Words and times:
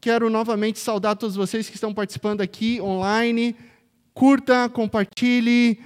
quero 0.00 0.28
novamente 0.30 0.78
saudar 0.78 1.16
todos 1.16 1.36
vocês 1.36 1.68
que 1.68 1.74
estão 1.74 1.92
participando 1.92 2.40
aqui 2.40 2.80
online. 2.80 3.56
Curta, 4.12 4.68
compartilhe, 4.68 5.78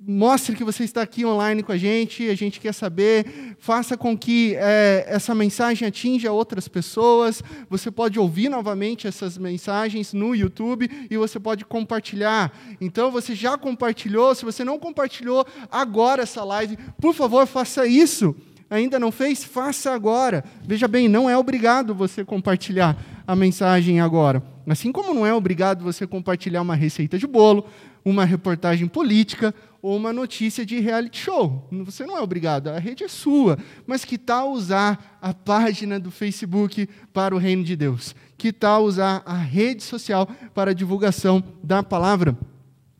Mostre 0.00 0.56
que 0.56 0.64
você 0.64 0.84
está 0.84 1.02
aqui 1.02 1.26
online 1.26 1.62
com 1.62 1.72
a 1.72 1.76
gente, 1.76 2.28
a 2.28 2.34
gente 2.34 2.58
quer 2.58 2.72
saber. 2.72 3.56
Faça 3.58 3.96
com 3.96 4.16
que 4.16 4.54
é, 4.56 5.04
essa 5.06 5.34
mensagem 5.34 5.86
atinja 5.86 6.32
outras 6.32 6.66
pessoas. 6.68 7.42
Você 7.68 7.90
pode 7.90 8.18
ouvir 8.18 8.48
novamente 8.48 9.06
essas 9.06 9.36
mensagens 9.36 10.14
no 10.14 10.34
YouTube 10.34 10.88
e 11.10 11.16
você 11.16 11.38
pode 11.38 11.66
compartilhar. 11.66 12.50
Então, 12.80 13.10
você 13.10 13.34
já 13.34 13.58
compartilhou? 13.58 14.34
Se 14.34 14.44
você 14.44 14.64
não 14.64 14.78
compartilhou 14.78 15.46
agora 15.70 16.22
essa 16.22 16.42
live, 16.44 16.78
por 16.98 17.14
favor, 17.14 17.46
faça 17.46 17.86
isso. 17.86 18.34
Ainda 18.70 18.98
não 18.98 19.10
fez? 19.10 19.42
Faça 19.44 19.92
agora. 19.92 20.44
Veja 20.62 20.86
bem, 20.86 21.08
não 21.08 21.28
é 21.28 21.36
obrigado 21.36 21.94
você 21.94 22.24
compartilhar 22.24 22.96
a 23.26 23.34
mensagem 23.34 24.00
agora. 24.00 24.42
Assim 24.68 24.92
como 24.92 25.14
não 25.14 25.26
é 25.26 25.32
obrigado 25.32 25.82
você 25.82 26.06
compartilhar 26.06 26.60
uma 26.60 26.74
receita 26.74 27.18
de 27.18 27.26
bolo, 27.26 27.66
uma 28.04 28.24
reportagem 28.24 28.86
política 28.86 29.54
ou 29.80 29.96
uma 29.96 30.12
notícia 30.12 30.66
de 30.66 30.78
reality 30.80 31.18
show. 31.18 31.66
Você 31.86 32.04
não 32.04 32.16
é 32.16 32.20
obrigado, 32.20 32.68
a 32.68 32.78
rede 32.78 33.04
é 33.04 33.08
sua. 33.08 33.58
Mas 33.86 34.04
que 34.04 34.18
tal 34.18 34.52
usar 34.52 35.18
a 35.22 35.32
página 35.32 35.98
do 35.98 36.10
Facebook 36.10 36.88
para 37.12 37.34
o 37.34 37.38
reino 37.38 37.64
de 37.64 37.74
Deus? 37.74 38.14
Que 38.36 38.52
tal 38.52 38.84
usar 38.84 39.22
a 39.24 39.36
rede 39.36 39.82
social 39.82 40.28
para 40.52 40.72
a 40.72 40.74
divulgação 40.74 41.42
da 41.62 41.82
palavra? 41.82 42.36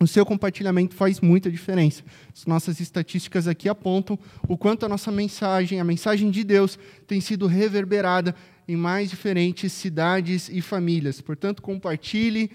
O 0.01 0.07
seu 0.07 0.25
compartilhamento 0.25 0.95
faz 0.95 1.21
muita 1.21 1.51
diferença. 1.51 2.05
As 2.33 2.47
nossas 2.47 2.81
estatísticas 2.81 3.49
aqui 3.49 3.69
apontam 3.69 4.19
o 4.49 4.57
quanto 4.57 4.87
a 4.87 4.89
nossa 4.89 5.11
mensagem, 5.11 5.81
a 5.81 5.85
mensagem 5.85 6.31
de 6.31 6.45
Deus, 6.45 6.79
tem 7.07 7.21
sido 7.21 7.47
reverberada 7.47 8.35
em 8.67 8.77
mais 8.77 9.11
diferentes 9.11 9.73
cidades 9.73 10.49
e 10.49 10.61
famílias. 10.61 11.21
Portanto, 11.21 11.63
compartilhe 11.63 12.51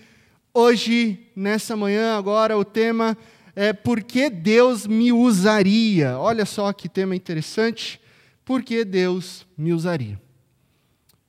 Hoje, 0.55 1.17
nessa 1.35 1.75
manhã, 1.75 2.15
agora, 2.15 2.55
o 2.55 2.63
tema 2.63 3.17
é 3.55 3.73
Por 3.73 4.03
que 4.03 4.29
Deus 4.29 4.85
me 4.85 5.11
usaria? 5.11 6.15
Olha 6.19 6.45
só 6.45 6.71
que 6.71 6.87
tema 6.87 7.15
interessante. 7.15 7.99
Por 8.45 8.61
que 8.61 8.85
Deus 8.85 9.47
me 9.57 9.73
usaria? 9.73 10.21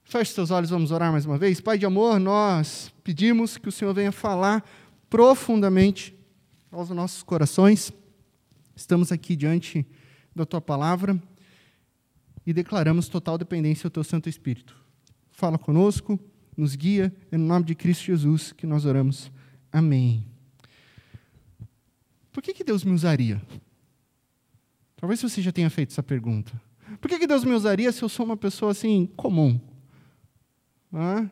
Feche 0.05 0.35
seus 0.35 0.51
olhos, 0.51 0.69
vamos 0.69 0.91
orar 0.91 1.11
mais 1.11 1.25
uma 1.25 1.39
vez. 1.39 1.59
Pai 1.59 1.79
de 1.79 1.87
amor, 1.87 2.21
nós 2.21 2.93
pedimos 3.03 3.57
que 3.57 3.71
o 3.71 3.73
Senhor 3.73 3.95
venha 3.95 4.13
falar 4.13 4.63
profundamente 5.15 6.13
aos 6.73 6.91
nossos 6.91 7.23
corações. 7.23 7.93
Estamos 8.75 9.13
aqui 9.13 9.37
diante 9.37 9.87
da 10.35 10.45
tua 10.45 10.61
palavra 10.61 11.23
e 12.45 12.53
declaramos 12.53 13.09
total 13.09 13.39
dependência 13.39 13.87
ao 13.87 13.93
teu 13.93 14.03
Santo 14.03 14.29
Espírito. 14.29 14.77
Fala 15.31 15.57
conosco 15.57 16.19
nos 16.57 16.75
guia. 16.75 17.15
É 17.31 17.37
no 17.37 17.47
nome 17.47 17.65
de 17.65 17.77
Cristo 17.77 18.07
Jesus 18.07 18.51
que 18.51 18.67
nós 18.67 18.85
oramos. 18.85 19.31
Amém. 19.71 20.27
Por 22.33 22.43
que, 22.43 22.53
que 22.53 22.65
Deus 22.65 22.83
me 22.83 22.91
usaria? 22.91 23.41
Talvez 24.97 25.23
você 25.23 25.41
já 25.41 25.53
tenha 25.53 25.71
feito 25.71 25.93
essa 25.93 26.03
pergunta. 26.03 26.61
Por 27.01 27.09
que, 27.09 27.21
que 27.21 27.29
Deus 27.29 27.45
me 27.45 27.53
usaria 27.53 27.93
se 27.93 28.03
eu 28.03 28.09
sou 28.09 28.27
uma 28.27 28.37
pessoa 28.37 28.73
assim 28.73 29.07
comum? 29.15 29.61
Ah? 30.93 31.31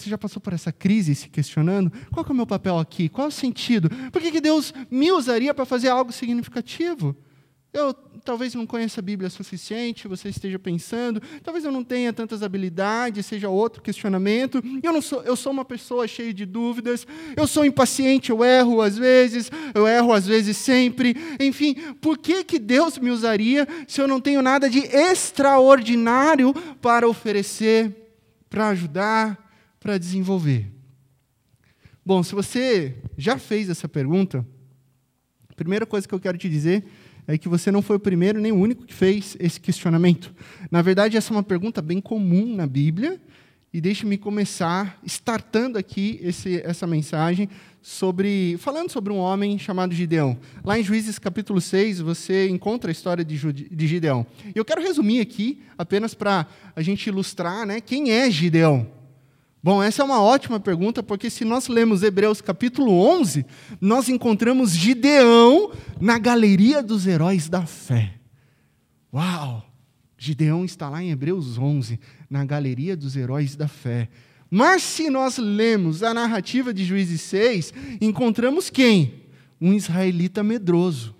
Você 0.00 0.08
já 0.08 0.16
passou 0.16 0.40
por 0.40 0.54
essa 0.54 0.72
crise 0.72 1.14
se 1.14 1.28
questionando? 1.28 1.92
Qual 2.10 2.24
é 2.26 2.32
o 2.32 2.34
meu 2.34 2.46
papel 2.46 2.78
aqui? 2.78 3.06
Qual 3.06 3.26
é 3.26 3.28
o 3.28 3.30
sentido? 3.30 3.90
Por 4.10 4.22
que, 4.22 4.32
que 4.32 4.40
Deus 4.40 4.72
me 4.90 5.12
usaria 5.12 5.52
para 5.52 5.66
fazer 5.66 5.88
algo 5.88 6.10
significativo? 6.10 7.14
Eu 7.70 7.92
talvez 8.24 8.54
não 8.54 8.66
conheça 8.66 9.00
a 9.00 9.02
Bíblia 9.02 9.28
suficiente, 9.28 10.08
você 10.08 10.30
esteja 10.30 10.58
pensando, 10.58 11.22
talvez 11.42 11.66
eu 11.66 11.70
não 11.70 11.84
tenha 11.84 12.14
tantas 12.14 12.42
habilidades, 12.42 13.26
seja 13.26 13.50
outro 13.50 13.82
questionamento. 13.82 14.62
Eu 14.82 14.92
não 14.92 15.02
sou, 15.02 15.22
eu 15.22 15.36
sou 15.36 15.52
uma 15.52 15.66
pessoa 15.66 16.08
cheia 16.08 16.32
de 16.32 16.46
dúvidas, 16.46 17.06
eu 17.36 17.46
sou 17.46 17.62
impaciente, 17.62 18.30
eu 18.30 18.42
erro 18.42 18.80
às 18.80 18.96
vezes, 18.96 19.50
eu 19.74 19.86
erro 19.86 20.14
às 20.14 20.26
vezes 20.26 20.56
sempre. 20.56 21.14
Enfim, 21.38 21.74
por 22.00 22.16
que 22.16 22.42
que 22.42 22.58
Deus 22.58 22.98
me 22.98 23.10
usaria 23.10 23.68
se 23.86 24.00
eu 24.00 24.08
não 24.08 24.18
tenho 24.18 24.40
nada 24.40 24.70
de 24.70 24.80
extraordinário 24.80 26.54
para 26.80 27.06
oferecer, 27.06 27.94
para 28.48 28.70
ajudar, 28.70 29.49
para 29.80 29.98
desenvolver? 29.98 30.70
Bom, 32.04 32.22
se 32.22 32.34
você 32.34 32.96
já 33.16 33.38
fez 33.38 33.68
essa 33.68 33.88
pergunta, 33.88 34.46
a 35.48 35.54
primeira 35.54 35.86
coisa 35.86 36.06
que 36.06 36.14
eu 36.14 36.20
quero 36.20 36.38
te 36.38 36.48
dizer 36.48 36.84
é 37.26 37.38
que 37.38 37.48
você 37.48 37.72
não 37.72 37.82
foi 37.82 37.96
o 37.96 38.00
primeiro 38.00 38.40
nem 38.40 38.52
o 38.52 38.56
único 38.56 38.84
que 38.84 38.94
fez 38.94 39.36
esse 39.40 39.58
questionamento. 39.58 40.34
Na 40.70 40.82
verdade, 40.82 41.16
essa 41.16 41.32
é 41.32 41.36
uma 41.36 41.42
pergunta 41.42 41.80
bem 41.80 42.00
comum 42.00 42.54
na 42.54 42.66
Bíblia, 42.66 43.20
e 43.72 43.80
deixe-me 43.80 44.18
começar 44.18 44.98
startando 45.04 45.78
aqui 45.78 46.18
esse, 46.22 46.60
essa 46.62 46.86
mensagem 46.86 47.48
sobre 47.80 48.56
falando 48.58 48.90
sobre 48.90 49.12
um 49.12 49.18
homem 49.18 49.58
chamado 49.58 49.94
Gideão. 49.94 50.36
Lá 50.64 50.78
em 50.78 50.82
Juízes 50.82 51.18
capítulo 51.18 51.60
6, 51.60 52.00
você 52.00 52.48
encontra 52.48 52.90
a 52.90 52.92
história 52.92 53.24
de, 53.24 53.38
de 53.52 53.86
Gideão. 53.86 54.26
Eu 54.54 54.64
quero 54.64 54.82
resumir 54.82 55.20
aqui, 55.20 55.62
apenas 55.78 56.14
para 56.14 56.48
a 56.74 56.82
gente 56.82 57.06
ilustrar 57.06 57.64
né, 57.64 57.80
quem 57.80 58.10
é 58.10 58.28
Gideão. 58.28 58.99
Bom, 59.62 59.82
essa 59.82 60.00
é 60.00 60.04
uma 60.04 60.22
ótima 60.22 60.58
pergunta, 60.58 61.02
porque 61.02 61.28
se 61.28 61.44
nós 61.44 61.68
lemos 61.68 62.02
Hebreus 62.02 62.40
capítulo 62.40 62.92
11, 62.92 63.44
nós 63.78 64.08
encontramos 64.08 64.70
Gideão 64.70 65.72
na 66.00 66.18
galeria 66.18 66.82
dos 66.82 67.06
heróis 67.06 67.46
da 67.46 67.66
fé. 67.66 68.14
Uau! 69.12 69.66
Gideão 70.16 70.64
está 70.64 70.88
lá 70.88 71.02
em 71.02 71.10
Hebreus 71.10 71.58
11, 71.58 72.00
na 72.28 72.44
galeria 72.44 72.96
dos 72.96 73.16
heróis 73.16 73.54
da 73.54 73.68
fé. 73.68 74.08
Mas 74.50 74.82
se 74.82 75.10
nós 75.10 75.36
lemos 75.36 76.02
a 76.02 76.14
narrativa 76.14 76.72
de 76.72 76.84
Juízes 76.84 77.20
6, 77.22 77.74
encontramos 78.00 78.70
quem? 78.70 79.24
Um 79.60 79.74
israelita 79.74 80.42
medroso, 80.42 81.14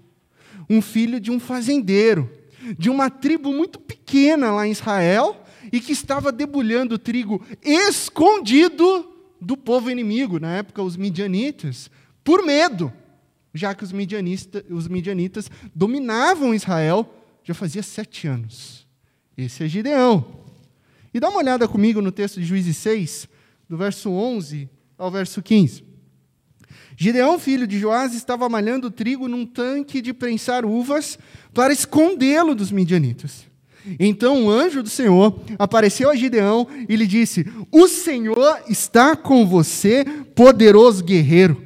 um 0.69 0.81
filho 0.81 1.21
de 1.21 1.31
um 1.31 1.39
fazendeiro, 1.39 2.31
de 2.79 2.89
uma 2.89 3.11
tribo 3.11 3.53
muito 3.53 3.79
pequena 3.79 4.51
lá 4.51 4.67
em 4.67 4.73
Israel, 4.73 5.45
e 5.73 5.81
que 5.81 5.93
estava 5.93 6.33
debulhando 6.33 6.99
trigo 6.99 7.45
escondido 7.63 9.11
do 9.41 9.57
povo 9.57 9.91
inimigo, 9.91 10.39
na 10.39 10.57
época 10.57 10.83
os 10.83 10.97
midianitas, 10.97 11.91
por 12.23 12.45
medo, 12.45 12.93
já 13.55 13.75
que 13.75 13.85
os, 13.85 13.93
os 14.71 14.89
midianitas 14.89 15.51
dominavam 15.75 16.55
Israel 16.55 17.09
já 17.43 17.55
fazia 17.55 17.83
sete 17.83 18.29
anos. 18.29 18.87
Esse 19.37 19.65
é 19.65 19.69
Gideão. 19.69 20.41
E 21.13 21.19
dá 21.19 21.29
uma 21.29 21.39
olhada 21.39 21.67
comigo 21.67 22.01
no 22.01 22.13
texto 22.13 22.39
de 22.39 22.47
Juízes 22.47 22.77
6, 22.77 23.29
do 23.69 23.77
verso 23.77 24.11
11 24.11 24.69
ao 24.97 25.11
verso 25.11 25.43
15. 25.43 25.85
Gideão, 26.97 27.39
filho 27.39 27.67
de 27.67 27.79
Joás, 27.79 28.15
estava 28.15 28.49
malhando 28.49 28.91
trigo 28.91 29.27
num 29.27 29.47
tanque 29.47 30.03
de 30.03 30.13
prensar 30.13 30.67
uvas 30.67 31.19
para 31.55 31.73
escondê-lo 31.73 32.55
dos 32.55 32.71
midianitas. 32.71 33.50
Então 33.99 34.45
o 34.45 34.51
anjo 34.51 34.83
do 34.83 34.89
Senhor 34.89 35.41
apareceu 35.59 36.11
a 36.11 36.17
Gideão 36.17 36.67
e 36.89 36.97
lhe 36.97 37.07
disse: 37.07 37.47
O 37.71 37.89
Senhor 37.89 38.61
está 38.69 39.17
com 39.17 39.47
você, 39.47 40.05
poderoso 40.35 41.05
guerreiro. 41.05 41.63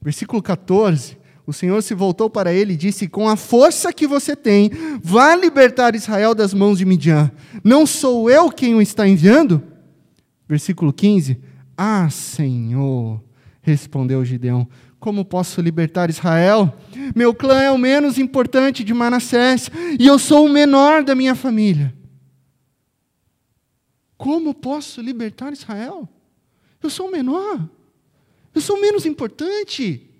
Versículo 0.00 0.42
14. 0.42 1.18
O 1.46 1.52
Senhor 1.52 1.82
se 1.82 1.94
voltou 1.94 2.28
para 2.28 2.52
ele 2.52 2.74
e 2.74 2.76
disse: 2.76 3.08
Com 3.08 3.28
a 3.28 3.36
força 3.36 3.92
que 3.92 4.06
você 4.06 4.36
tem, 4.36 4.70
vá 5.02 5.34
libertar 5.34 5.94
Israel 5.94 6.34
das 6.34 6.52
mãos 6.52 6.78
de 6.78 6.84
Midian. 6.84 7.30
Não 7.64 7.86
sou 7.86 8.28
eu 8.30 8.50
quem 8.50 8.74
o 8.74 8.82
está 8.82 9.08
enviando? 9.08 9.62
Versículo 10.48 10.92
15. 10.92 11.38
Ah, 11.76 12.08
Senhor, 12.10 13.22
respondeu 13.62 14.24
Gideão, 14.24 14.68
como 14.98 15.24
posso 15.24 15.60
libertar 15.60 16.10
Israel? 16.10 16.74
Meu 17.14 17.34
clã 17.34 17.62
é 17.62 17.70
o 17.70 17.78
menos 17.78 18.18
importante 18.18 18.82
de 18.82 18.92
Manassés 18.92 19.70
e 19.98 20.06
eu 20.06 20.18
sou 20.18 20.46
o 20.46 20.48
menor 20.48 21.04
da 21.04 21.14
minha 21.14 21.34
família. 21.34 21.94
Como 24.16 24.52
posso 24.52 25.00
libertar 25.00 25.52
Israel? 25.52 26.08
Eu 26.82 26.90
sou 26.90 27.08
o 27.08 27.12
menor. 27.12 27.68
Eu 28.54 28.60
sou 28.60 28.76
o 28.76 28.80
menos 28.80 29.06
importante. 29.06 30.10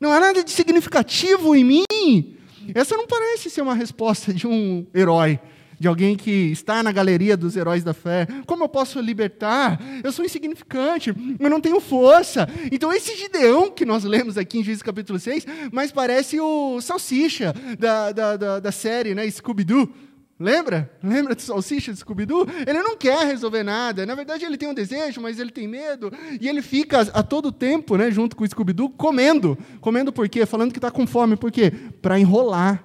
Não 0.00 0.10
há 0.10 0.18
nada 0.18 0.42
de 0.42 0.50
significativo 0.50 1.54
em 1.54 1.64
mim. 1.64 2.36
Essa 2.74 2.96
não 2.96 3.06
parece 3.06 3.50
ser 3.50 3.60
uma 3.60 3.74
resposta 3.74 4.32
de 4.32 4.46
um 4.46 4.86
herói 4.94 5.38
de 5.82 5.88
alguém 5.88 6.16
que 6.16 6.30
está 6.30 6.80
na 6.80 6.92
galeria 6.92 7.36
dos 7.36 7.56
heróis 7.56 7.82
da 7.82 7.92
fé. 7.92 8.28
Como 8.46 8.62
eu 8.62 8.68
posso 8.68 9.00
libertar? 9.00 9.80
Eu 10.04 10.12
sou 10.12 10.24
insignificante, 10.24 11.12
eu 11.40 11.50
não 11.50 11.60
tenho 11.60 11.80
força. 11.80 12.48
Então, 12.70 12.92
esse 12.92 13.16
Gideão 13.16 13.68
que 13.68 13.84
nós 13.84 14.04
lemos 14.04 14.38
aqui 14.38 14.60
em 14.60 14.62
Juízes 14.62 14.80
capítulo 14.80 15.18
6, 15.18 15.44
mas 15.72 15.90
parece 15.90 16.38
o 16.38 16.80
Salsicha 16.80 17.52
da, 17.80 18.12
da, 18.12 18.36
da, 18.36 18.60
da 18.60 18.70
série 18.70 19.12
né, 19.12 19.28
Scooby-Doo. 19.28 19.92
Lembra? 20.38 20.88
Lembra 21.02 21.34
do 21.34 21.42
salsicha 21.42 21.92
do 21.92 21.98
Scooby-Doo? 21.98 22.46
Ele 22.66 22.82
não 22.82 22.96
quer 22.96 23.26
resolver 23.26 23.64
nada. 23.64 24.06
Na 24.06 24.14
verdade, 24.14 24.44
ele 24.44 24.56
tem 24.56 24.68
um 24.68 24.74
desejo, 24.74 25.20
mas 25.20 25.38
ele 25.40 25.50
tem 25.50 25.66
medo. 25.66 26.12
E 26.40 26.48
ele 26.48 26.62
fica 26.62 27.00
a 27.00 27.22
todo 27.24 27.50
tempo, 27.50 27.96
né, 27.96 28.08
junto 28.10 28.36
com 28.36 28.44
o 28.44 28.48
Scooby-Doo, 28.48 28.90
comendo. 28.90 29.58
Comendo 29.80 30.12
por 30.12 30.28
quê? 30.28 30.46
Falando 30.46 30.72
que 30.72 30.78
está 30.78 30.92
com 30.92 31.06
fome. 31.08 31.36
Por 31.36 31.50
quê? 31.50 31.72
Para 32.00 32.18
enrolar. 32.20 32.84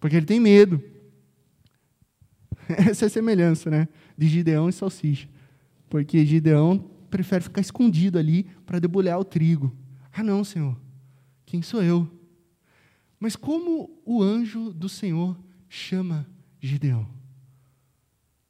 Porque 0.00 0.16
ele 0.16 0.26
tem 0.26 0.40
medo. 0.40 0.82
Essa 2.88 3.04
é 3.04 3.08
a 3.08 3.10
semelhança, 3.10 3.70
né? 3.70 3.88
De 4.16 4.26
Gideão 4.26 4.68
e 4.68 4.72
salsicha. 4.72 5.28
Porque 5.88 6.24
Gideão 6.24 6.78
prefere 7.10 7.44
ficar 7.44 7.60
escondido 7.60 8.18
ali 8.18 8.44
para 8.66 8.78
debulhar 8.78 9.18
o 9.18 9.24
trigo. 9.24 9.74
Ah, 10.12 10.22
não, 10.22 10.42
Senhor, 10.44 10.76
quem 11.44 11.62
sou 11.62 11.82
eu? 11.82 12.08
Mas 13.18 13.36
como 13.36 13.90
o 14.04 14.22
anjo 14.22 14.72
do 14.72 14.88
Senhor 14.88 15.36
chama 15.68 16.26
Gideão? 16.60 17.08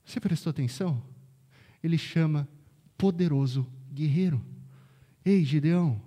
Você 0.05 0.21
prestou 0.21 0.51
atenção? 0.51 1.03
Ele 1.83 1.99
chama 1.99 2.49
poderoso 2.97 3.67
guerreiro. 3.93 4.41
Ei, 5.25 5.45
Gideão, 5.45 6.01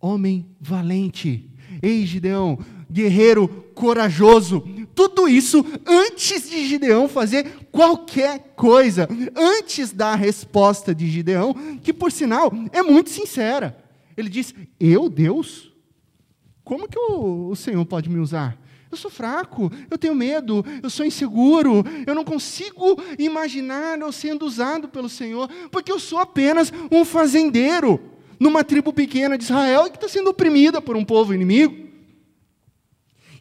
homem 0.00 0.46
valente. 0.60 1.50
Ei, 1.82 2.06
Gideão, 2.06 2.58
guerreiro 2.90 3.48
corajoso. 3.74 4.64
Tudo 5.00 5.26
isso 5.26 5.64
antes 5.86 6.50
de 6.50 6.66
Gideão 6.66 7.08
fazer 7.08 7.68
qualquer 7.72 8.52
coisa, 8.54 9.08
antes 9.34 9.92
da 9.92 10.14
resposta 10.14 10.94
de 10.94 11.08
Gideão, 11.08 11.54
que 11.82 11.90
por 11.90 12.12
sinal 12.12 12.52
é 12.70 12.82
muito 12.82 13.08
sincera. 13.08 13.82
Ele 14.14 14.28
diz: 14.28 14.54
Eu, 14.78 15.08
Deus? 15.08 15.72
Como 16.62 16.86
que 16.86 16.98
o, 16.98 17.48
o 17.48 17.56
Senhor 17.56 17.82
pode 17.86 18.10
me 18.10 18.18
usar? 18.18 18.60
Eu 18.90 18.96
sou 18.98 19.10
fraco, 19.10 19.72
eu 19.90 19.96
tenho 19.96 20.14
medo, 20.14 20.62
eu 20.82 20.90
sou 20.90 21.06
inseguro, 21.06 21.82
eu 22.06 22.14
não 22.14 22.22
consigo 22.22 23.02
imaginar 23.18 23.98
eu 23.98 24.12
sendo 24.12 24.44
usado 24.44 24.86
pelo 24.86 25.08
Senhor, 25.08 25.48
porque 25.70 25.90
eu 25.90 25.98
sou 25.98 26.18
apenas 26.18 26.70
um 26.92 27.06
fazendeiro 27.06 27.98
numa 28.38 28.62
tribo 28.62 28.92
pequena 28.92 29.38
de 29.38 29.44
Israel 29.44 29.84
que 29.84 29.96
está 29.96 30.08
sendo 30.08 30.28
oprimida 30.28 30.82
por 30.82 30.94
um 30.94 31.06
povo 31.06 31.32
inimigo. 31.32 31.89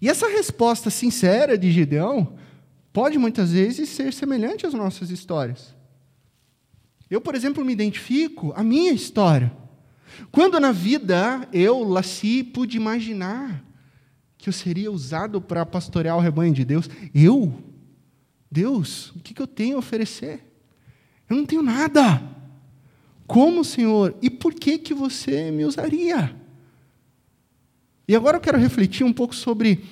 E 0.02 0.08
essa 0.08 0.28
resposta 0.28 0.90
sincera 0.90 1.58
de 1.58 1.72
Gideão 1.72 2.38
pode 2.94 3.18
muitas 3.18 3.52
vezes 3.52 3.90
ser 3.90 4.14
semelhante 4.14 4.66
às 4.66 4.74
nossas 4.74 5.10
histórias. 5.10 5.76
Eu, 7.10 7.20
por 7.20 7.36
exemplo, 7.36 7.66
me 7.66 7.74
identifico 7.74 8.54
a 8.56 8.64
minha 8.64 8.92
história. 8.92 9.52
Quando 10.32 10.60
na 10.60 10.72
vida 10.72 11.48
eu, 11.52 11.84
Laci, 11.84 12.44
pude 12.44 12.78
imaginar 12.78 13.64
que 14.38 14.48
eu 14.48 14.54
seria 14.54 14.92
usado 14.92 15.42
para 15.42 15.66
pastorear 15.66 16.16
o 16.16 16.22
rebanho 16.22 16.54
de 16.54 16.64
Deus, 16.64 16.90
eu, 17.14 17.54
Deus, 18.50 19.12
o 19.12 19.20
que, 19.20 19.40
eu 19.40 19.48
tenho 19.48 19.76
a 19.76 19.80
oferecer? 19.80 20.46
Eu 21.30 21.36
não 21.36 21.46
tenho 21.46 21.62
nada. 21.62 22.22
Como, 23.28 23.64
Senhor? 23.66 24.16
E 24.22 24.30
por 24.30 24.54
que, 24.54 24.78
que 24.78 24.94
você 24.94 25.52
me 25.52 25.66
usaria? 25.66 26.39
E 28.10 28.16
agora 28.16 28.38
eu 28.38 28.42
quero 28.42 28.58
refletir 28.58 29.04
um 29.04 29.14
pouco 29.14 29.36
sobre 29.36 29.84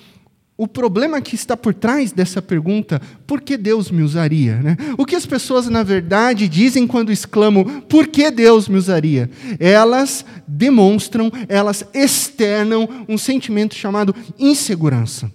o 0.57 0.67
problema 0.67 1.21
que 1.21 1.35
está 1.35 1.55
por 1.55 1.71
trás 1.71 2.11
dessa 2.11 2.41
pergunta, 2.41 2.99
por 3.27 3.39
que 3.39 3.55
Deus 3.55 3.91
me 3.91 4.01
usaria? 4.01 4.55
Né? 4.55 4.75
O 4.97 5.05
que 5.05 5.15
as 5.15 5.23
pessoas, 5.23 5.67
na 5.69 5.83
verdade, 5.83 6.49
dizem 6.49 6.87
quando 6.87 7.11
exclamam, 7.11 7.63
por 7.81 8.07
que 8.07 8.31
Deus 8.31 8.67
me 8.67 8.75
usaria? 8.75 9.29
Elas 9.59 10.25
demonstram, 10.47 11.31
elas 11.47 11.85
externam 11.93 13.05
um 13.07 13.19
sentimento 13.19 13.75
chamado 13.75 14.15
insegurança. 14.39 15.31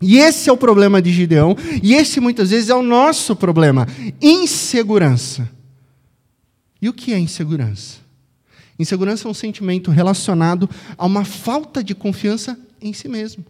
E 0.00 0.18
esse 0.18 0.48
é 0.48 0.52
o 0.52 0.56
problema 0.56 1.02
de 1.02 1.10
Gideão, 1.10 1.56
e 1.82 1.94
esse 1.94 2.20
muitas 2.20 2.50
vezes 2.50 2.70
é 2.70 2.74
o 2.76 2.82
nosso 2.82 3.34
problema: 3.34 3.88
insegurança. 4.22 5.50
E 6.80 6.88
o 6.88 6.92
que 6.92 7.12
é 7.12 7.18
insegurança? 7.18 8.07
Insegurança 8.78 9.26
é 9.26 9.30
um 9.30 9.34
sentimento 9.34 9.90
relacionado 9.90 10.68
a 10.96 11.04
uma 11.04 11.24
falta 11.24 11.82
de 11.82 11.94
confiança 11.94 12.58
em 12.80 12.92
si 12.92 13.08
mesmo 13.08 13.44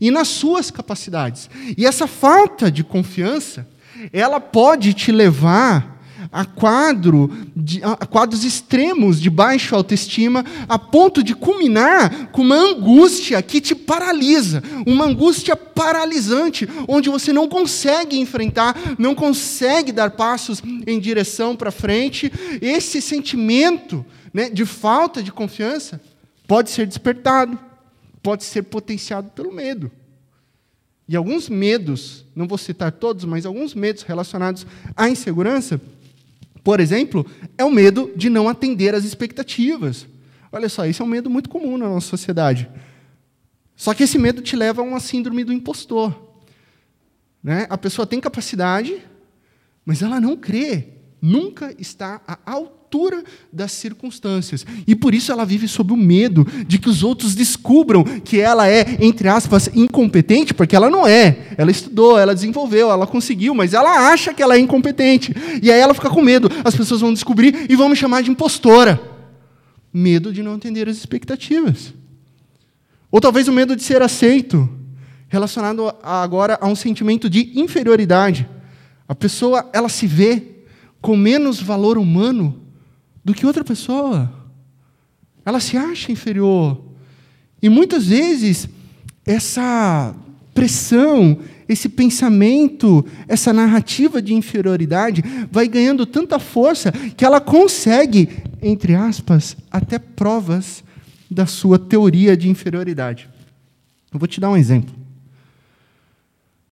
e 0.00 0.10
nas 0.10 0.28
suas 0.28 0.70
capacidades. 0.70 1.50
E 1.76 1.84
essa 1.84 2.06
falta 2.06 2.70
de 2.70 2.82
confiança, 2.82 3.68
ela 4.12 4.40
pode 4.40 4.94
te 4.94 5.12
levar 5.12 5.94
a, 6.32 6.44
quadro 6.44 7.30
de, 7.54 7.82
a 7.84 7.94
quadros 8.06 8.44
extremos 8.44 9.20
de 9.20 9.30
baixa 9.30 9.76
autoestima, 9.76 10.44
a 10.68 10.78
ponto 10.78 11.22
de 11.22 11.34
culminar 11.34 12.28
com 12.32 12.42
uma 12.42 12.56
angústia 12.56 13.40
que 13.42 13.60
te 13.60 13.74
paralisa, 13.74 14.62
uma 14.86 15.04
angústia 15.04 15.54
paralisante, 15.54 16.68
onde 16.88 17.10
você 17.10 17.32
não 17.32 17.48
consegue 17.48 18.18
enfrentar, 18.18 18.76
não 18.98 19.14
consegue 19.14 19.92
dar 19.92 20.10
passos 20.10 20.62
em 20.86 20.98
direção 20.98 21.54
para 21.54 21.70
frente. 21.70 22.32
Esse 22.60 23.00
sentimento 23.02 24.04
né, 24.34 24.50
de 24.50 24.66
falta 24.66 25.22
de 25.22 25.32
confiança 25.32 25.98
pode 26.46 26.68
ser 26.68 26.86
despertado 26.86 27.58
pode 28.24 28.42
ser 28.42 28.62
potenciado 28.62 29.30
pelo 29.32 29.52
medo. 29.52 29.92
E 31.06 31.14
alguns 31.14 31.50
medos, 31.50 32.24
não 32.34 32.48
vou 32.48 32.56
citar 32.56 32.90
todos, 32.90 33.26
mas 33.26 33.44
alguns 33.44 33.74
medos 33.74 34.02
relacionados 34.02 34.66
à 34.96 35.10
insegurança, 35.10 35.78
por 36.64 36.80
exemplo, 36.80 37.26
é 37.58 37.64
o 37.64 37.70
medo 37.70 38.10
de 38.16 38.30
não 38.30 38.48
atender 38.48 38.94
às 38.94 39.04
expectativas. 39.04 40.06
Olha 40.50 40.70
só, 40.70 40.86
isso 40.86 41.02
é 41.02 41.04
um 41.04 41.08
medo 41.08 41.28
muito 41.28 41.50
comum 41.50 41.76
na 41.76 41.86
nossa 41.86 42.08
sociedade. 42.08 42.66
Só 43.76 43.92
que 43.92 44.04
esse 44.04 44.16
medo 44.16 44.40
te 44.40 44.56
leva 44.56 44.80
a 44.80 44.84
uma 44.84 45.00
síndrome 45.00 45.44
do 45.44 45.52
impostor. 45.52 46.18
Né? 47.42 47.66
A 47.68 47.76
pessoa 47.76 48.06
tem 48.06 48.18
capacidade, 48.18 49.02
mas 49.84 50.00
ela 50.00 50.18
não 50.18 50.34
crê, 50.34 50.93
nunca 51.24 51.74
está 51.78 52.20
à 52.26 52.38
altura 52.44 53.24
das 53.50 53.72
circunstâncias. 53.72 54.66
E 54.86 54.94
por 54.94 55.14
isso 55.14 55.32
ela 55.32 55.46
vive 55.46 55.66
sob 55.66 55.90
o 55.90 55.96
medo 55.96 56.46
de 56.66 56.78
que 56.78 56.90
os 56.90 57.02
outros 57.02 57.34
descubram 57.34 58.04
que 58.04 58.38
ela 58.38 58.68
é, 58.68 58.98
entre 59.00 59.26
aspas, 59.26 59.70
incompetente, 59.74 60.52
porque 60.52 60.76
ela 60.76 60.90
não 60.90 61.06
é. 61.06 61.54
Ela 61.56 61.70
estudou, 61.70 62.18
ela 62.18 62.34
desenvolveu, 62.34 62.90
ela 62.90 63.06
conseguiu, 63.06 63.54
mas 63.54 63.72
ela 63.72 64.12
acha 64.12 64.34
que 64.34 64.42
ela 64.42 64.54
é 64.54 64.58
incompetente. 64.58 65.34
E 65.62 65.72
aí 65.72 65.80
ela 65.80 65.94
fica 65.94 66.10
com 66.10 66.20
medo. 66.20 66.50
As 66.62 66.76
pessoas 66.76 67.00
vão 67.00 67.14
descobrir 67.14 67.70
e 67.70 67.74
vão 67.74 67.88
me 67.88 67.96
chamar 67.96 68.22
de 68.22 68.30
impostora. 68.30 69.00
Medo 69.90 70.30
de 70.30 70.42
não 70.42 70.56
atender 70.56 70.90
as 70.90 70.98
expectativas. 70.98 71.94
Ou 73.10 73.18
talvez 73.18 73.48
o 73.48 73.52
medo 73.52 73.74
de 73.74 73.82
ser 73.82 74.02
aceito, 74.02 74.68
relacionado 75.28 75.90
agora 76.02 76.58
a 76.60 76.66
um 76.66 76.76
sentimento 76.76 77.30
de 77.30 77.58
inferioridade. 77.58 78.46
A 79.08 79.14
pessoa, 79.14 79.70
ela 79.72 79.88
se 79.88 80.06
vê 80.06 80.53
com 81.04 81.18
menos 81.18 81.60
valor 81.60 81.98
humano 81.98 82.62
do 83.22 83.34
que 83.34 83.44
outra 83.44 83.62
pessoa. 83.62 84.32
Ela 85.44 85.60
se 85.60 85.76
acha 85.76 86.10
inferior. 86.10 86.82
E 87.60 87.68
muitas 87.68 88.06
vezes, 88.06 88.66
essa 89.26 90.16
pressão, 90.54 91.38
esse 91.68 91.90
pensamento, 91.90 93.04
essa 93.28 93.52
narrativa 93.52 94.22
de 94.22 94.32
inferioridade 94.32 95.22
vai 95.52 95.68
ganhando 95.68 96.06
tanta 96.06 96.38
força 96.38 96.90
que 96.90 97.22
ela 97.22 97.38
consegue, 97.38 98.42
entre 98.62 98.94
aspas, 98.94 99.58
até 99.70 99.98
provas 99.98 100.82
da 101.30 101.44
sua 101.44 101.78
teoria 101.78 102.34
de 102.34 102.48
inferioridade. 102.48 103.28
Eu 104.10 104.18
vou 104.18 104.26
te 104.26 104.40
dar 104.40 104.48
um 104.48 104.56
exemplo. 104.56 105.03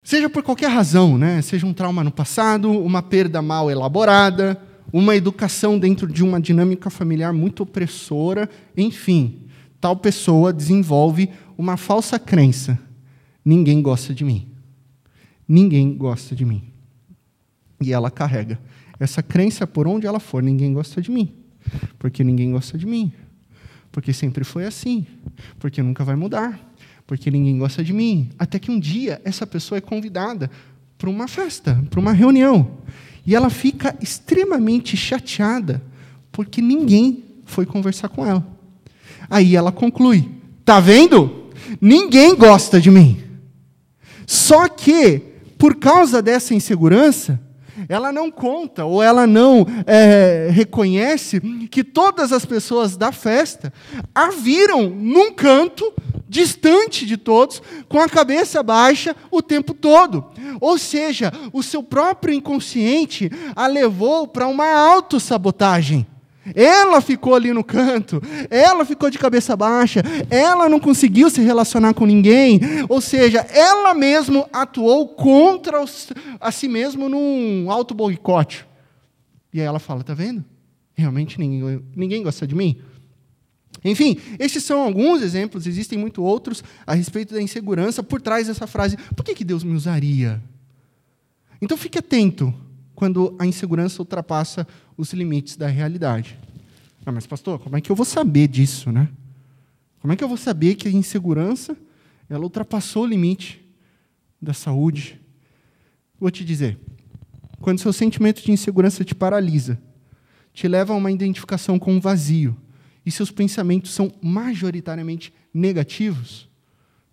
Seja 0.02 0.28
por 0.28 0.42
qualquer 0.42 0.68
razão, 0.68 1.16
né? 1.16 1.40
seja 1.42 1.64
um 1.64 1.72
trauma 1.72 2.02
no 2.02 2.10
passado, 2.10 2.70
uma 2.70 3.02
perda 3.02 3.40
mal 3.40 3.70
elaborada, 3.70 4.60
uma 4.92 5.14
educação 5.14 5.78
dentro 5.78 6.06
de 6.06 6.24
uma 6.24 6.40
dinâmica 6.40 6.90
familiar 6.90 7.32
muito 7.32 7.62
opressora, 7.62 8.50
enfim, 8.76 9.46
tal 9.80 9.96
pessoa 9.96 10.52
desenvolve 10.52 11.30
uma 11.56 11.76
falsa 11.76 12.18
crença: 12.18 12.78
ninguém 13.44 13.80
gosta 13.80 14.12
de 14.12 14.24
mim. 14.24 14.48
Ninguém 15.46 15.94
gosta 15.96 16.34
de 16.34 16.44
mim. 16.44 16.62
E 17.80 17.92
ela 17.92 18.10
carrega 18.10 18.58
essa 18.98 19.22
crença 19.22 19.66
por 19.66 19.86
onde 19.86 20.06
ela 20.06 20.20
for: 20.20 20.42
ninguém 20.42 20.72
gosta 20.72 21.00
de 21.00 21.10
mim. 21.10 21.32
Porque 21.98 22.24
ninguém 22.24 22.52
gosta 22.52 22.76
de 22.76 22.86
mim. 22.86 23.12
Porque 23.90 24.12
sempre 24.12 24.44
foi 24.44 24.64
assim. 24.64 25.06
Porque 25.58 25.82
nunca 25.82 26.04
vai 26.04 26.16
mudar. 26.16 26.58
Porque 27.12 27.30
ninguém 27.30 27.58
gosta 27.58 27.84
de 27.84 27.92
mim. 27.92 28.30
Até 28.38 28.58
que 28.58 28.70
um 28.70 28.80
dia 28.80 29.20
essa 29.22 29.46
pessoa 29.46 29.76
é 29.76 29.82
convidada 29.82 30.50
para 30.96 31.10
uma 31.10 31.28
festa, 31.28 31.78
para 31.90 32.00
uma 32.00 32.14
reunião. 32.14 32.78
E 33.26 33.34
ela 33.34 33.50
fica 33.50 33.94
extremamente 34.00 34.96
chateada 34.96 35.82
porque 36.32 36.62
ninguém 36.62 37.22
foi 37.44 37.66
conversar 37.66 38.08
com 38.08 38.24
ela. 38.24 38.42
Aí 39.28 39.54
ela 39.54 39.70
conclui: 39.70 40.26
tá 40.64 40.80
vendo? 40.80 41.50
Ninguém 41.78 42.34
gosta 42.34 42.80
de 42.80 42.90
mim. 42.90 43.22
Só 44.26 44.66
que, 44.66 45.20
por 45.58 45.74
causa 45.74 46.22
dessa 46.22 46.54
insegurança, 46.54 47.38
ela 47.90 48.10
não 48.10 48.30
conta 48.30 48.86
ou 48.86 49.02
ela 49.02 49.26
não 49.26 49.66
é, 49.86 50.48
reconhece 50.50 51.40
que 51.70 51.84
todas 51.84 52.32
as 52.32 52.46
pessoas 52.46 52.96
da 52.96 53.12
festa 53.12 53.70
a 54.14 54.30
viram 54.30 54.88
num 54.88 55.34
canto 55.34 55.92
distante 56.32 57.04
de 57.04 57.18
todos, 57.18 57.62
com 57.90 58.00
a 58.00 58.08
cabeça 58.08 58.62
baixa 58.62 59.14
o 59.30 59.42
tempo 59.42 59.74
todo. 59.74 60.24
Ou 60.58 60.78
seja, 60.78 61.30
o 61.52 61.62
seu 61.62 61.82
próprio 61.82 62.32
inconsciente 62.32 63.30
a 63.54 63.66
levou 63.66 64.26
para 64.26 64.48
uma 64.48 64.66
autossabotagem. 64.66 66.06
Ela 66.54 67.00
ficou 67.02 67.34
ali 67.34 67.52
no 67.52 67.62
canto, 67.62 68.20
ela 68.50 68.84
ficou 68.84 69.10
de 69.10 69.18
cabeça 69.18 69.54
baixa, 69.54 70.02
ela 70.28 70.68
não 70.68 70.80
conseguiu 70.80 71.30
se 71.30 71.40
relacionar 71.40 71.94
com 71.94 72.04
ninguém, 72.04 72.58
ou 72.88 73.00
seja, 73.00 73.46
ela 73.50 73.94
mesma 73.94 74.48
atuou 74.52 75.06
contra 75.08 75.80
os, 75.80 76.08
a 76.40 76.50
si 76.50 76.66
mesma 76.66 77.08
num 77.08 77.70
auto-boicote. 77.70 78.66
E 79.52 79.60
aí 79.60 79.66
ela 79.66 79.78
fala: 79.78 80.00
Está 80.00 80.14
vendo? 80.14 80.44
Realmente 80.94 81.38
ninguém, 81.38 81.84
ninguém 81.94 82.22
gosta 82.22 82.46
de 82.46 82.54
mim? 82.54 82.80
Enfim, 83.84 84.16
estes 84.38 84.62
são 84.62 84.80
alguns 84.80 85.22
exemplos, 85.22 85.66
existem 85.66 85.98
muito 85.98 86.22
outros 86.22 86.62
a 86.86 86.94
respeito 86.94 87.34
da 87.34 87.42
insegurança 87.42 88.02
por 88.02 88.20
trás 88.20 88.46
dessa 88.46 88.66
frase. 88.66 88.96
Por 89.16 89.24
que, 89.24 89.34
que 89.34 89.44
Deus 89.44 89.64
me 89.64 89.74
usaria? 89.74 90.40
Então 91.60 91.76
fique 91.76 91.98
atento 91.98 92.54
quando 92.94 93.34
a 93.38 93.46
insegurança 93.46 94.00
ultrapassa 94.00 94.66
os 94.96 95.12
limites 95.12 95.56
da 95.56 95.66
realidade. 95.66 96.38
Ah, 97.04 97.10
mas 97.10 97.26
pastor, 97.26 97.58
como 97.58 97.76
é 97.76 97.80
que 97.80 97.90
eu 97.90 97.96
vou 97.96 98.06
saber 98.06 98.46
disso, 98.46 98.92
né? 98.92 99.08
Como 100.00 100.12
é 100.12 100.16
que 100.16 100.22
eu 100.22 100.28
vou 100.28 100.36
saber 100.36 100.76
que 100.76 100.86
a 100.86 100.90
insegurança 100.90 101.76
ela 102.28 102.44
ultrapassou 102.44 103.02
o 103.02 103.06
limite 103.06 103.60
da 104.40 104.52
saúde? 104.52 105.20
Vou 106.18 106.30
te 106.30 106.44
dizer, 106.44 106.78
quando 107.60 107.80
seu 107.80 107.92
sentimento 107.92 108.42
de 108.42 108.52
insegurança 108.52 109.04
te 109.04 109.14
paralisa, 109.14 109.80
te 110.52 110.68
leva 110.68 110.92
a 110.92 110.96
uma 110.96 111.10
identificação 111.10 111.78
com 111.78 111.96
o 111.96 112.00
vazio, 112.00 112.56
e 113.04 113.10
seus 113.10 113.30
pensamentos 113.30 113.92
são 113.92 114.12
majoritariamente 114.22 115.32
negativos, 115.52 116.48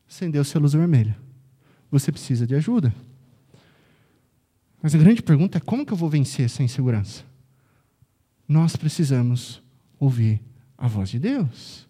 acendeu-se 0.07 0.55
a 0.55 0.59
luz 0.59 0.73
vermelha. 0.73 1.17
Você 1.91 2.11
precisa 2.11 2.45
de 2.45 2.55
ajuda. 2.55 2.93
Mas 4.81 4.93
a 4.95 4.97
grande 4.97 5.21
pergunta 5.21 5.57
é 5.57 5.61
como 5.61 5.85
que 5.85 5.91
eu 5.91 5.97
vou 5.97 6.09
vencer 6.09 6.45
essa 6.45 6.63
insegurança? 6.63 7.23
Nós 8.47 8.75
precisamos 8.75 9.61
ouvir 9.99 10.39
a 10.77 10.87
voz 10.87 11.09
de 11.09 11.19
Deus. 11.19 11.88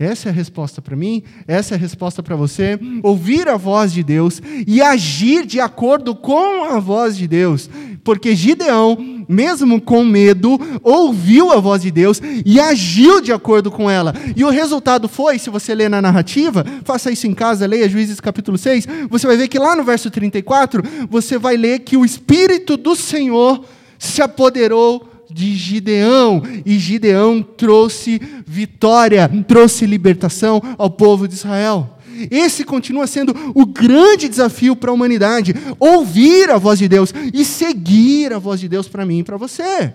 Essa 0.00 0.30
é 0.30 0.32
a 0.32 0.34
resposta 0.34 0.80
para 0.80 0.96
mim, 0.96 1.22
essa 1.46 1.74
é 1.74 1.76
a 1.76 1.78
resposta 1.78 2.22
para 2.22 2.34
você. 2.34 2.80
Ouvir 3.02 3.46
a 3.50 3.58
voz 3.58 3.92
de 3.92 4.02
Deus 4.02 4.40
e 4.66 4.80
agir 4.80 5.44
de 5.44 5.60
acordo 5.60 6.14
com 6.14 6.64
a 6.64 6.80
voz 6.80 7.18
de 7.18 7.28
Deus. 7.28 7.68
Porque 8.02 8.34
Gideão, 8.34 8.96
mesmo 9.28 9.78
com 9.78 10.02
medo, 10.02 10.58
ouviu 10.82 11.52
a 11.52 11.60
voz 11.60 11.82
de 11.82 11.90
Deus 11.90 12.18
e 12.46 12.58
agiu 12.58 13.20
de 13.20 13.30
acordo 13.30 13.70
com 13.70 13.90
ela. 13.90 14.14
E 14.34 14.42
o 14.42 14.48
resultado 14.48 15.06
foi, 15.06 15.38
se 15.38 15.50
você 15.50 15.74
ler 15.74 15.90
na 15.90 16.00
narrativa, 16.00 16.64
faça 16.82 17.10
isso 17.10 17.26
em 17.26 17.34
casa, 17.34 17.66
leia 17.66 17.86
Juízes 17.86 18.20
capítulo 18.20 18.56
6, 18.56 18.88
você 19.10 19.26
vai 19.26 19.36
ver 19.36 19.48
que 19.48 19.58
lá 19.58 19.76
no 19.76 19.84
verso 19.84 20.10
34, 20.10 20.82
você 21.10 21.36
vai 21.36 21.58
ler 21.58 21.80
que 21.80 21.98
o 21.98 22.06
Espírito 22.06 22.78
do 22.78 22.96
Senhor 22.96 23.66
se 23.98 24.22
apoderou 24.22 25.10
de 25.32 25.54
Gideão, 25.54 26.42
e 26.64 26.78
Gideão 26.78 27.42
trouxe 27.42 28.20
vitória, 28.46 29.30
trouxe 29.46 29.86
libertação 29.86 30.60
ao 30.76 30.90
povo 30.90 31.28
de 31.28 31.34
Israel. 31.34 31.98
Esse 32.30 32.64
continua 32.64 33.06
sendo 33.06 33.34
o 33.54 33.64
grande 33.64 34.28
desafio 34.28 34.76
para 34.76 34.90
a 34.90 34.94
humanidade: 34.94 35.54
ouvir 35.78 36.50
a 36.50 36.58
voz 36.58 36.78
de 36.78 36.88
Deus 36.88 37.14
e 37.32 37.44
seguir 37.44 38.32
a 38.32 38.38
voz 38.38 38.60
de 38.60 38.68
Deus 38.68 38.88
para 38.88 39.06
mim 39.06 39.20
e 39.20 39.24
para 39.24 39.36
você. 39.36 39.94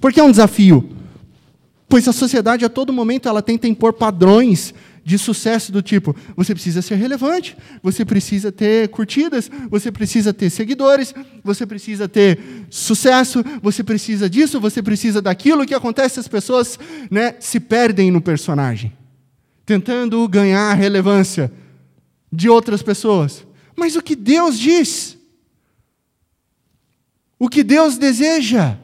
Porque 0.00 0.20
é 0.20 0.22
um 0.22 0.30
desafio? 0.30 0.88
Pois 1.88 2.06
a 2.06 2.12
sociedade 2.12 2.64
a 2.64 2.68
todo 2.68 2.92
momento 2.92 3.28
ela 3.28 3.42
tenta 3.42 3.66
impor 3.66 3.94
padrões 3.94 4.74
de 5.08 5.16
sucesso 5.16 5.72
do 5.72 5.80
tipo: 5.80 6.14
você 6.36 6.52
precisa 6.52 6.82
ser 6.82 6.96
relevante, 6.96 7.56
você 7.82 8.04
precisa 8.04 8.52
ter 8.52 8.88
curtidas, 8.88 9.50
você 9.70 9.90
precisa 9.90 10.34
ter 10.34 10.50
seguidores, 10.50 11.14
você 11.42 11.64
precisa 11.64 12.06
ter 12.06 12.38
sucesso, 12.68 13.42
você 13.62 13.82
precisa 13.82 14.28
disso, 14.28 14.60
você 14.60 14.82
precisa 14.82 15.22
daquilo. 15.22 15.62
O 15.62 15.66
que 15.66 15.74
acontece? 15.74 16.20
As 16.20 16.28
pessoas 16.28 16.78
né, 17.10 17.34
se 17.40 17.58
perdem 17.58 18.10
no 18.10 18.20
personagem, 18.20 18.92
tentando 19.64 20.28
ganhar 20.28 20.74
relevância 20.74 21.50
de 22.30 22.50
outras 22.50 22.82
pessoas. 22.82 23.46
Mas 23.74 23.96
o 23.96 24.02
que 24.02 24.14
Deus 24.14 24.58
diz? 24.58 25.16
O 27.38 27.48
que 27.48 27.64
Deus 27.64 27.96
deseja? 27.96 28.76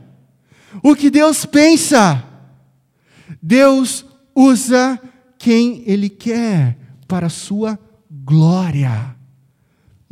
O 0.82 0.96
que 0.96 1.10
Deus 1.10 1.44
pensa? 1.44 2.24
Deus 3.42 4.06
usa 4.34 4.98
quem 5.44 5.82
Ele 5.86 6.08
quer 6.08 6.74
para 7.06 7.26
a 7.26 7.28
sua 7.28 7.78
glória. 8.10 9.13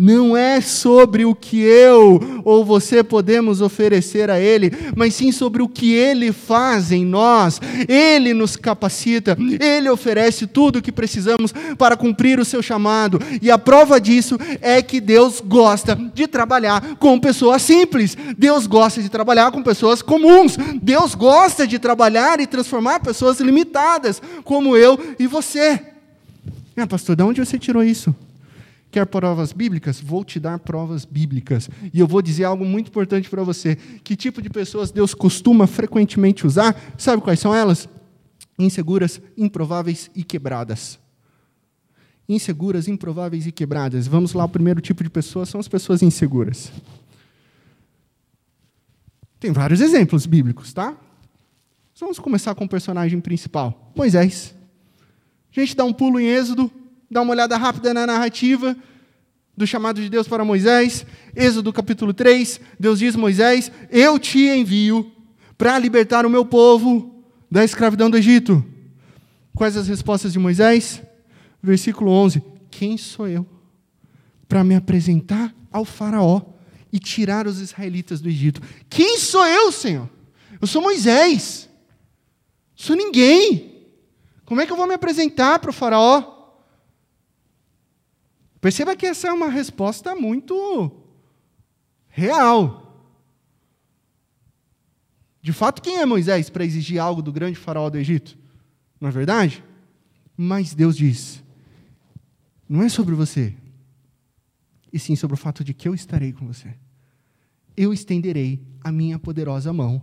Não 0.03 0.37
é 0.37 0.61
sobre 0.61 1.25
o 1.25 1.33
que 1.33 1.61
eu 1.61 2.43
ou 2.45 2.65
você 2.65 3.05
podemos 3.05 3.61
oferecer 3.61 4.29
a 4.33 4.41
Ele, 4.41 4.73
mas 4.97 5.15
sim 5.15 5.31
sobre 5.31 5.63
o 5.63 5.69
que 5.69 5.95
Ele 5.95 6.33
faz 6.33 6.91
em 6.91 7.07
nós. 7.07 7.61
Ele 7.89 8.35
nos 8.35 8.57
capacita, 8.57 9.39
Ele 9.61 9.89
oferece 9.89 10.45
tudo 10.49 10.81
o 10.81 10.83
que 10.83 10.91
precisamos 10.91 11.55
para 11.79 11.97
cumprir 11.97 12.41
o 12.41 12.45
seu 12.45 12.61
chamado. 12.61 13.21
E 13.41 13.49
a 13.49 13.57
prova 13.57 14.01
disso 14.01 14.37
é 14.61 14.83
que 14.83 15.01
Deus 15.01 15.41
gosta 15.41 15.95
de 15.95 16.27
trabalhar 16.27 16.97
com 16.97 17.17
pessoas 17.21 17.63
simples, 17.63 18.17
Deus 18.37 18.67
gosta 18.67 19.01
de 19.01 19.09
trabalhar 19.09 19.53
com 19.53 19.63
pessoas 19.63 20.03
comuns, 20.03 20.57
Deus 20.83 21.15
gosta 21.15 21.65
de 21.65 21.79
trabalhar 21.79 22.41
e 22.41 22.47
transformar 22.49 22.99
pessoas 22.99 23.39
limitadas, 23.39 24.21
como 24.43 24.77
eu 24.77 24.99
e 25.17 25.29
você. 25.29 25.81
Ah, 26.77 26.89
pastor, 26.89 27.15
de 27.15 27.23
onde 27.23 27.39
você 27.39 27.57
tirou 27.57 27.85
isso? 27.85 28.13
Quer 28.93 29.07
provas 29.07 29.55
bíblicas? 29.55 29.99
Vou 30.03 30.23
te 30.23 30.39
dar 30.39 30.59
provas 30.59 31.07
bíblicas. 31.07 31.71
E 31.95 31.99
eu 31.99 32.07
vou 32.07 32.21
dizer 32.21 32.45
algo 32.45 32.63
muito 32.63 32.89
importante 32.89 33.31
para 33.31 33.43
você. 33.43 33.75
Que 33.75 34.15
tipo 34.15 34.43
de 34.43 34.51
pessoas 34.51 34.91
Deus 34.91 35.15
costuma 35.15 35.67
frequentemente 35.67 36.47
usar? 36.47 36.79
Sabe 36.99 37.23
quais 37.23 37.41
são 37.41 37.55
elas? 37.55 37.89
Inseguras, 38.59 39.19
improváveis 39.35 40.11
e 40.15 40.23
quebradas. 40.23 40.99
Inseguras, 42.29 42.87
improváveis 42.87 43.47
e 43.47 43.51
quebradas. 43.51 44.07
Vamos 44.07 44.35
lá, 44.35 44.45
o 44.45 44.49
primeiro 44.49 44.83
tipo 44.83 45.03
de 45.03 45.09
pessoa 45.09 45.47
são 45.47 45.59
as 45.59 45.69
pessoas 45.69 46.03
inseguras. 46.03 46.71
Tem 49.41 49.53
vários 49.53 49.81
exemplos 49.81 50.27
bíblicos, 50.27 50.71
tá? 50.75 50.95
Vamos 51.99 52.19
começar 52.19 52.55
com 52.55 52.67
o 52.67 52.69
personagem 52.69 53.23
principal, 53.23 53.91
Moisés. 53.97 54.55
A 55.57 55.61
gente 55.61 55.75
dá 55.75 55.83
um 55.83 55.95
pulo 55.95 56.21
em 56.21 56.27
Êxodo, 56.27 56.71
dá 57.13 57.21
uma 57.21 57.33
olhada 57.33 57.57
rápida 57.59 57.93
na 57.93 58.07
narrativa 58.07 58.75
do 59.55 59.67
chamado 59.67 60.01
de 60.01 60.09
Deus 60.09 60.27
para 60.27 60.45
Moisés. 60.45 61.05
Êxodo 61.37 61.73
capítulo 61.73 62.15
3, 62.15 62.59
Deus 62.81 62.99
diz: 62.99 63.15
Moisés, 63.15 63.71
eu 63.91 64.19
te 64.19 64.41
envio 64.41 65.13
para 65.59 65.79
libertar 65.79 66.25
o 66.25 66.31
meu 66.31 66.45
povo 66.45 67.23
da 67.51 67.63
escravidão 67.63 68.09
do 68.09 68.17
Egito. 68.17 68.65
Quais 69.55 69.77
as 69.77 69.89
respostas 69.89 70.33
de 70.33 70.39
Moisés? 70.39 71.03
Versículo 71.63 72.11
11: 72.11 72.43
Quem 72.71 72.97
sou 72.97 73.29
eu 73.29 73.47
para 74.49 74.65
me 74.65 74.75
apresentar 74.75 75.55
ao 75.71 75.85
Faraó 75.85 76.41
e 76.91 76.99
tirar 76.99 77.47
os 77.47 77.61
israelitas 77.61 78.23
do 78.23 78.29
Egito? 78.31 78.63
Quem 78.89 79.19
sou 79.19 79.47
eu, 79.47 79.71
Senhor? 79.71 80.09
Eu 80.59 80.67
sou 80.67 80.81
Moisés. 80.81 81.69
Sou 82.75 82.97
ninguém. 82.97 83.71
Como 84.47 84.63
é 84.63 84.67
que 84.67 84.73
eu 84.73 84.77
vou 84.77 84.87
me 84.87 84.95
apresentar 84.95 85.59
para 85.59 85.71
o 85.71 85.75
Faraó? 85.75 86.42
Perceba 88.63 88.95
que 88.95 89.07
essa 89.07 89.27
é 89.27 89.33
uma 89.33 89.49
resposta 89.49 90.15
muito 90.15 90.93
real. 92.07 92.97
De 95.43 95.53
fato, 95.53 95.83
quem 95.83 95.97
é 95.97 96.07
Moisés 96.07 96.49
para 96.49 96.65
exigir 96.65 97.01
algo 97.01 97.21
do 97.21 97.33
grande 97.33 97.59
faraó 97.59 97.91
do 97.91 97.99
Egito? 97.99 98.39
Não 99.01 99.09
é 99.09 99.13
verdade? 99.13 99.65
Mas 100.37 100.75
Deus 100.75 100.97
diz: 100.97 101.43
não 102.69 102.85
é 102.85 102.89
sobre 102.89 103.17
você, 103.17 103.53
e 104.93 104.99
sim 104.99 105.17
sobre 105.17 105.35
o 105.35 105.37
fato 105.37 105.65
de 105.65 105.75
que 105.75 105.89
eu 105.89 105.95
estarei 105.95 106.33
com 106.33 106.47
você. 106.47 106.73
Eu 107.77 107.93
estenderei 107.93 108.65
a 108.81 108.93
minha 108.93 109.19
poderosa 109.19 109.73
mão 109.73 110.01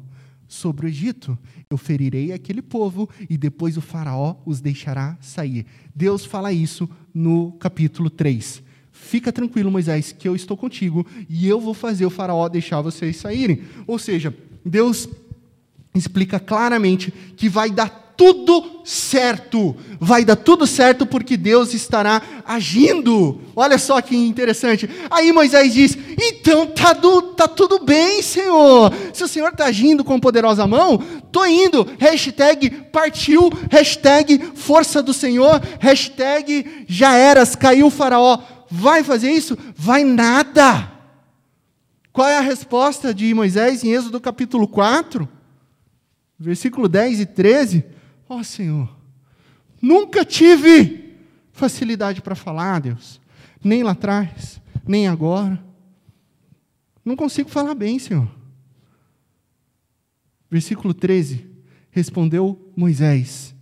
sobre 0.49 0.87
o 0.87 0.89
Egito. 0.89 1.37
Eu 1.69 1.77
ferirei 1.77 2.33
aquele 2.33 2.61
povo 2.61 3.07
e 3.29 3.37
depois 3.37 3.77
o 3.77 3.81
Faraó 3.81 4.35
os 4.45 4.59
deixará 4.59 5.17
sair. 5.21 5.65
Deus 5.95 6.25
fala 6.25 6.51
isso 6.51 6.89
no 7.13 7.53
capítulo 7.53 8.09
3. 8.09 8.63
Fica 8.91 9.31
tranquilo, 9.31 9.71
Moisés, 9.71 10.11
que 10.11 10.27
eu 10.27 10.35
estou 10.35 10.57
contigo 10.57 11.05
e 11.29 11.47
eu 11.47 11.61
vou 11.61 11.73
fazer 11.73 12.05
o 12.05 12.09
Faraó 12.09 12.49
deixar 12.49 12.81
vocês 12.81 13.15
saírem. 13.15 13.61
Ou 13.87 13.97
seja, 13.97 14.35
Deus 14.65 15.07
explica 15.95 16.39
claramente 16.39 17.11
que 17.37 17.47
vai 17.47 17.69
dar 17.69 18.08
tudo 18.19 18.81
certo. 18.83 19.73
Vai 19.97 20.25
dar 20.25 20.35
tudo 20.35 20.67
certo 20.67 21.05
porque 21.05 21.37
Deus 21.37 21.73
estará 21.73 22.21
agindo. 22.45 23.39
Olha 23.55 23.77
só 23.77 24.01
que 24.01 24.13
interessante. 24.13 24.89
Aí 25.09 25.31
Moisés 25.31 25.73
diz: 25.73 25.97
Então 26.21 26.67
tá, 26.67 26.91
do, 26.91 27.21
tá 27.21 27.47
tudo 27.47 27.79
bem, 27.79 28.21
Senhor. 28.21 28.93
Se 29.13 29.23
o 29.23 29.27
Senhor 29.27 29.53
está 29.53 29.67
agindo 29.67 30.03
com 30.03 30.19
poderosa 30.19 30.67
mão, 30.67 31.01
tô 31.31 31.45
indo. 31.45 31.87
Hashtag 31.97 32.69
partiu. 32.91 33.49
Hashtag 33.71 34.51
força 34.53 35.01
do 35.01 35.13
Senhor. 35.13 35.61
Hashtag 35.79 36.85
já 36.89 37.15
eras, 37.15 37.55
caiu 37.55 37.87
o 37.87 37.91
faraó. 37.91 38.39
Vai 38.69 39.01
fazer 39.01 39.31
isso? 39.31 39.57
Vai 39.73 40.03
nada. 40.03 40.91
Qual 42.11 42.27
é 42.27 42.37
a 42.37 42.41
resposta 42.41 43.13
de 43.13 43.33
Moisés 43.33 43.81
em 43.81 43.93
Êxodo 43.93 44.19
capítulo 44.19 44.67
4? 44.67 45.27
Versículo 46.37 46.89
10 46.89 47.21
e 47.21 47.25
13 47.25 47.98
Ó 48.29 48.37
oh, 48.37 48.43
Senhor, 48.43 48.95
nunca 49.81 50.23
tive 50.23 51.17
facilidade 51.51 52.21
para 52.21 52.35
falar, 52.35 52.79
Deus, 52.79 53.19
nem 53.63 53.81
lá 53.81 53.91
atrás, 53.91 54.61
nem 54.87 55.07
agora. 55.07 55.61
Não 57.03 57.15
consigo 57.15 57.49
falar 57.49 57.73
bem, 57.73 57.97
Senhor. 57.97 58.29
Versículo 60.49 60.93
13. 60.93 61.49
Respondeu 61.89 62.71
Moisés. 62.75 63.55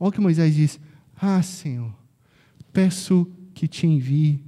Olha 0.00 0.08
o 0.08 0.12
que 0.12 0.20
Moisés 0.20 0.52
diz: 0.52 0.80
Ah, 1.16 1.40
Senhor, 1.40 1.94
peço 2.72 3.30
que 3.54 3.68
te 3.68 3.86
envie, 3.86 4.44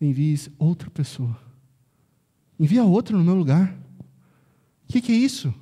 envies 0.00 0.50
outra 0.58 0.90
pessoa. 0.90 1.38
Envia 2.58 2.84
outro 2.84 3.16
no 3.16 3.24
meu 3.24 3.34
lugar. 3.34 3.72
O 4.88 4.92
que, 4.92 5.00
que 5.00 5.12
é 5.12 5.16
isso? 5.16 5.54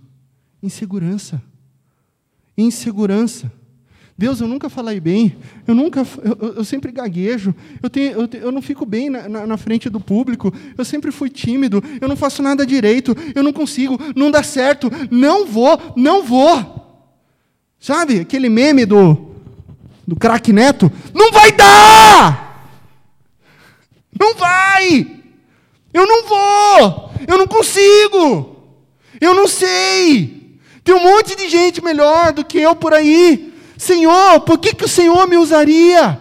Insegurança. 0.62 1.42
Insegurança. 2.59 3.50
Deus, 4.19 4.41
eu 4.41 4.49
nunca 4.49 4.69
falei 4.69 4.99
bem, 4.99 5.37
eu 5.65 5.77
nunca, 5.77 6.05
eu, 6.25 6.55
eu 6.57 6.65
sempre 6.65 6.91
gaguejo, 6.91 7.55
eu, 7.81 7.88
tenho, 7.88 8.21
eu, 8.21 8.29
eu 8.41 8.50
não 8.50 8.61
fico 8.61 8.85
bem 8.85 9.09
na, 9.09 9.29
na, 9.29 9.47
na, 9.47 9.57
frente 9.57 9.88
do 9.88 10.00
público, 10.00 10.53
eu 10.77 10.85
sempre 10.85 11.12
fui 11.12 11.31
tímido, 11.31 11.81
eu 12.00 12.09
não 12.09 12.17
faço 12.17 12.43
nada 12.43 12.67
direito, 12.67 13.17
eu 13.33 13.45
não 13.45 13.53
consigo, 13.53 13.97
não 14.17 14.29
dá 14.29 14.43
certo, 14.43 14.91
não 15.09 15.47
vou, 15.47 15.95
não 15.97 16.25
vou. 16.25 17.07
Sabe 17.79 18.19
aquele 18.19 18.49
meme 18.49 18.85
do, 18.85 19.37
do 20.05 20.17
craque 20.17 20.53
neto? 20.53 20.91
Não 21.15 21.31
vai 21.31 21.53
dar! 21.53 22.75
Não 24.19 24.35
vai! 24.35 25.23
Eu 25.95 26.07
não 26.09 26.27
vou! 26.27 27.12
Eu 27.25 27.38
não 27.38 27.47
consigo! 27.47 28.57
Eu 29.21 29.33
não 29.33 29.47
sei! 29.47 30.38
Tem 30.88 30.97
um 30.97 31.02
monte 31.02 31.37
de 31.37 31.50
gente 31.50 31.85
melhor 31.85 32.33
do 32.33 32.42
que 32.42 32.57
eu 32.57 32.75
por 32.75 32.95
aí. 32.95 33.52
Senhor, 33.76 34.40
por 34.40 34.59
que, 34.59 34.75
que 34.75 34.87
o 34.87 34.88
Senhor 34.88 35.28
me 35.28 35.37
usaria? 35.37 36.18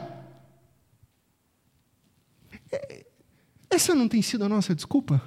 Essa 3.69 3.95
não 3.95 4.09
tem 4.09 4.21
sido 4.21 4.43
a 4.43 4.50
nossa 4.50 4.75
desculpa? 4.75 5.24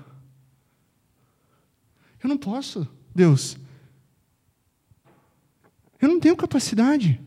Eu 2.22 2.28
não 2.28 2.36
posso, 2.36 2.86
Deus. 3.14 3.56
Eu 5.98 6.10
não 6.10 6.20
tenho 6.20 6.36
capacidade. 6.36 7.18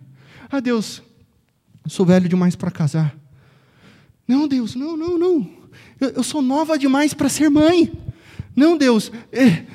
Ah, 0.51 0.59
Deus, 0.59 1.01
eu 1.83 1.89
sou 1.89 2.05
velho 2.05 2.29
demais 2.29 2.55
para 2.55 2.69
casar. 2.69 3.17
Não, 4.27 4.47
Deus, 4.47 4.75
não, 4.75 4.95
não, 4.95 5.17
não. 5.17 5.51
Eu, 5.99 6.09
eu 6.09 6.23
sou 6.23 6.43
nova 6.43 6.77
demais 6.77 7.11
para 7.11 7.27
ser 7.27 7.49
mãe. 7.49 7.91
Não, 8.55 8.77
Deus, 8.77 9.11
é, 9.31 9.65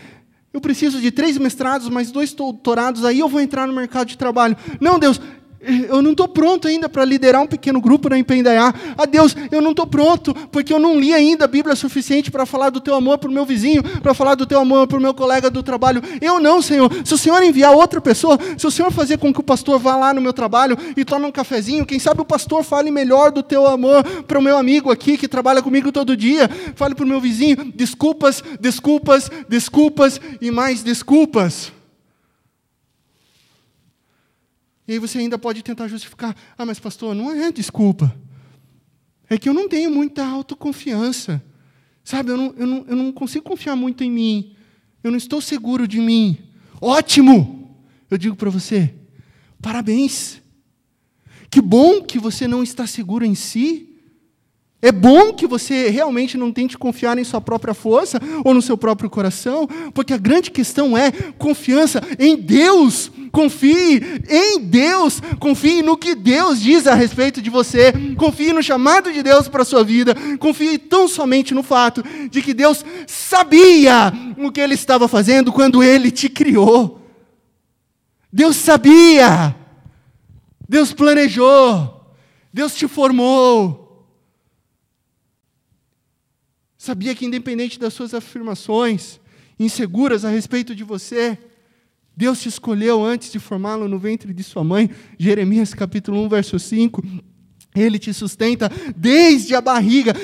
eu 0.52 0.60
preciso 0.60 1.00
de 1.00 1.10
três 1.10 1.36
mestrados, 1.36 1.88
mais 1.88 2.10
dois 2.10 2.32
doutorados, 2.32 3.04
aí 3.04 3.18
eu 3.18 3.28
vou 3.28 3.40
entrar 3.40 3.66
no 3.66 3.74
mercado 3.74 4.08
de 4.08 4.16
trabalho. 4.16 4.56
Não, 4.80 4.98
Deus, 4.98 5.20
eu 5.60 6.00
não 6.00 6.12
estou 6.12 6.28
pronto 6.28 6.68
ainda 6.68 6.88
para 6.88 7.04
liderar 7.04 7.42
um 7.42 7.46
pequeno 7.46 7.80
grupo 7.80 8.08
na 8.08 8.18
Empendaiá. 8.18 8.72
Ah, 8.96 9.06
Deus, 9.06 9.34
eu 9.50 9.60
não 9.60 9.72
estou 9.72 9.86
pronto, 9.86 10.32
porque 10.52 10.72
eu 10.72 10.78
não 10.78 10.98
li 10.98 11.12
ainda 11.12 11.44
a 11.46 11.48
Bíblia 11.48 11.74
suficiente 11.74 12.30
para 12.30 12.46
falar 12.46 12.70
do 12.70 12.80
teu 12.80 12.94
amor 12.94 13.18
para 13.18 13.28
o 13.28 13.32
meu 13.32 13.44
vizinho, 13.44 13.82
para 13.82 14.14
falar 14.14 14.34
do 14.36 14.46
teu 14.46 14.60
amor 14.60 14.86
para 14.86 14.98
o 14.98 15.00
meu 15.00 15.12
colega 15.12 15.50
do 15.50 15.62
trabalho. 15.62 16.02
Eu 16.20 16.38
não, 16.38 16.62
Senhor. 16.62 16.90
Se 17.04 17.12
o 17.14 17.18
Senhor 17.18 17.42
enviar 17.42 17.72
outra 17.72 18.00
pessoa, 18.00 18.38
se 18.56 18.66
o 18.66 18.70
Senhor 18.70 18.92
fazer 18.92 19.18
com 19.18 19.32
que 19.32 19.40
o 19.40 19.42
pastor 19.42 19.78
vá 19.78 19.96
lá 19.96 20.14
no 20.14 20.20
meu 20.20 20.32
trabalho 20.32 20.76
e 20.96 21.04
tome 21.04 21.26
um 21.26 21.32
cafezinho, 21.32 21.84
quem 21.84 21.98
sabe 21.98 22.20
o 22.20 22.24
pastor 22.24 22.62
fale 22.62 22.90
melhor 22.90 23.32
do 23.32 23.42
teu 23.42 23.66
amor 23.66 24.04
para 24.26 24.38
o 24.38 24.42
meu 24.42 24.56
amigo 24.56 24.90
aqui 24.90 25.16
que 25.16 25.26
trabalha 25.26 25.62
comigo 25.62 25.90
todo 25.90 26.16
dia. 26.16 26.48
Fale 26.76 26.94
para 26.94 27.04
o 27.04 27.08
meu 27.08 27.20
vizinho, 27.20 27.72
desculpas, 27.74 28.42
desculpas, 28.60 29.30
desculpas 29.48 30.20
e 30.40 30.50
mais 30.50 30.82
desculpas. 30.82 31.77
E 34.88 34.92
aí 34.92 34.98
você 34.98 35.18
ainda 35.18 35.38
pode 35.38 35.62
tentar 35.62 35.86
justificar: 35.86 36.34
ah, 36.56 36.64
mas 36.64 36.80
pastor, 36.80 37.14
não 37.14 37.30
é 37.30 37.52
desculpa. 37.52 38.16
É 39.28 39.36
que 39.36 39.46
eu 39.46 39.52
não 39.52 39.68
tenho 39.68 39.90
muita 39.90 40.26
autoconfiança. 40.26 41.44
Sabe, 42.02 42.30
eu 42.30 42.38
não, 42.38 42.54
eu 42.56 42.66
não, 42.66 42.84
eu 42.88 42.96
não 42.96 43.12
consigo 43.12 43.44
confiar 43.44 43.76
muito 43.76 44.02
em 44.02 44.10
mim. 44.10 44.56
Eu 45.04 45.10
não 45.10 45.18
estou 45.18 45.42
seguro 45.42 45.86
de 45.86 46.00
mim. 46.00 46.38
Ótimo! 46.80 47.76
Eu 48.10 48.16
digo 48.16 48.34
para 48.34 48.48
você: 48.48 48.94
parabéns. 49.60 50.40
Que 51.50 51.60
bom 51.60 52.02
que 52.02 52.18
você 52.18 52.48
não 52.48 52.62
está 52.62 52.86
seguro 52.86 53.26
em 53.26 53.34
si. 53.34 53.87
É 54.80 54.92
bom 54.92 55.32
que 55.32 55.44
você 55.44 55.88
realmente 55.88 56.36
não 56.36 56.52
tente 56.52 56.78
confiar 56.78 57.18
em 57.18 57.24
sua 57.24 57.40
própria 57.40 57.74
força 57.74 58.20
ou 58.44 58.54
no 58.54 58.62
seu 58.62 58.78
próprio 58.78 59.10
coração, 59.10 59.66
porque 59.92 60.14
a 60.14 60.18
grande 60.18 60.52
questão 60.52 60.96
é 60.96 61.10
confiança 61.36 62.00
em 62.16 62.36
Deus. 62.36 63.10
Confie 63.32 64.00
em 64.28 64.60
Deus, 64.60 65.20
confie 65.38 65.82
no 65.82 65.96
que 65.98 66.14
Deus 66.14 66.60
diz 66.60 66.86
a 66.86 66.94
respeito 66.94 67.42
de 67.42 67.50
você, 67.50 67.92
confie 68.16 68.52
no 68.52 68.62
chamado 68.62 69.12
de 69.12 69.22
Deus 69.22 69.48
para 69.48 69.62
a 69.62 69.66
sua 69.66 69.84
vida, 69.84 70.14
confie 70.38 70.78
tão 70.78 71.06
somente 71.06 71.52
no 71.52 71.62
fato 71.62 72.02
de 72.30 72.40
que 72.40 72.54
Deus 72.54 72.84
sabia 73.06 74.12
o 74.38 74.50
que 74.50 74.60
Ele 74.60 74.74
estava 74.74 75.06
fazendo 75.06 75.52
quando 75.52 75.82
Ele 75.82 76.10
te 76.10 76.28
criou. 76.28 77.02
Deus 78.32 78.56
sabia, 78.56 79.54
Deus 80.66 80.92
planejou, 80.92 82.14
Deus 82.52 82.74
te 82.74 82.88
formou. 82.88 83.87
Sabia 86.88 87.14
que, 87.14 87.26
independente 87.26 87.78
das 87.78 87.92
suas 87.92 88.14
afirmações 88.14 89.20
inseguras 89.60 90.24
a 90.24 90.30
respeito 90.30 90.74
de 90.74 90.82
você, 90.82 91.36
Deus 92.16 92.40
te 92.40 92.48
escolheu 92.48 93.04
antes 93.04 93.30
de 93.30 93.38
formá-lo 93.38 93.86
no 93.86 93.98
ventre 93.98 94.32
de 94.32 94.42
sua 94.42 94.64
mãe. 94.64 94.88
Jeremias 95.18 95.74
capítulo 95.74 96.18
1, 96.22 96.28
verso 96.30 96.58
5. 96.58 97.02
Ele 97.74 97.98
te 97.98 98.12
sustenta 98.12 98.70
desde 98.96 99.54
a 99.54 99.60
barriga, 99.60 100.14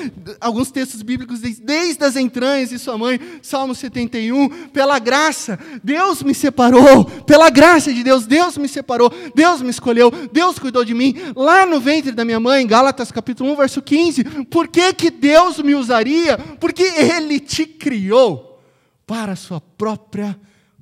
alguns 0.41 0.71
textos 0.71 1.01
bíblicos 1.01 1.41
dizem, 1.41 1.63
desde 1.63 2.03
as 2.03 2.15
entranhas 2.15 2.69
de 2.69 2.79
sua 2.79 2.97
mãe, 2.97 3.19
Salmo 3.41 3.73
71, 3.73 4.69
pela 4.69 4.97
graça, 4.99 5.57
Deus 5.83 6.23
me 6.23 6.33
separou, 6.33 7.05
pela 7.05 7.49
graça 7.49 7.93
de 7.93 8.03
Deus, 8.03 8.25
Deus 8.25 8.57
me 8.57 8.67
separou, 8.67 9.11
Deus 9.33 9.61
me 9.61 9.69
escolheu, 9.69 10.11
Deus 10.31 10.57
cuidou 10.57 10.83
de 10.83 10.93
mim, 10.93 11.15
lá 11.35 11.65
no 11.65 11.79
ventre 11.79 12.11
da 12.11 12.25
minha 12.25 12.39
mãe, 12.39 12.65
Gálatas 12.65 13.11
capítulo 13.11 13.51
1, 13.53 13.55
verso 13.55 13.81
15, 13.81 14.23
por 14.45 14.67
que 14.67 14.91
que 14.93 15.11
Deus 15.11 15.59
me 15.59 15.75
usaria? 15.75 16.37
Porque 16.59 16.83
Ele 16.83 17.39
te 17.39 17.65
criou 17.65 18.59
para 19.05 19.33
a 19.33 19.37
sua 19.37 19.61
própria 19.61 20.37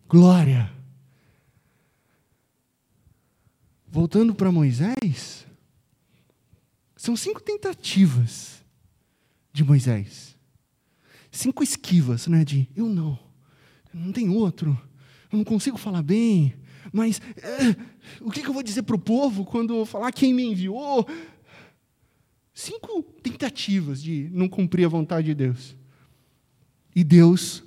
glória. 0.08 0.72
Voltando 3.88 4.34
para 4.34 4.52
Moisés, 4.52 5.46
são 7.04 7.18
cinco 7.18 7.44
tentativas 7.44 8.64
de 9.52 9.62
Moisés. 9.62 10.38
Cinco 11.30 11.62
esquivas, 11.62 12.28
né? 12.28 12.46
De 12.46 12.70
eu 12.74 12.88
não, 12.88 13.20
não 13.94 14.14
tem 14.14 14.30
outro, 14.30 14.70
eu 15.30 15.38
não 15.38 15.44
consigo 15.44 15.76
falar 15.76 16.02
bem, 16.02 16.56
mas 16.94 17.22
é, 17.36 17.76
o 18.22 18.32
que, 18.32 18.42
que 18.42 18.48
eu 18.48 18.54
vou 18.54 18.64
dizer 18.64 18.84
para 18.84 18.96
o 18.96 19.00
povo 19.00 19.44
quando 19.44 19.76
eu 19.76 19.86
falar 19.86 20.14
quem 20.14 20.34
me 20.34 20.46
enviou? 20.46 21.06
Cinco 22.54 23.04
tentativas 23.22 24.02
de 24.02 24.30
não 24.32 24.48
cumprir 24.48 24.86
a 24.86 24.90
vontade 24.90 25.28
de 25.28 25.36
Deus. 25.36 25.76
E 26.96 27.04
Deus 27.04 27.66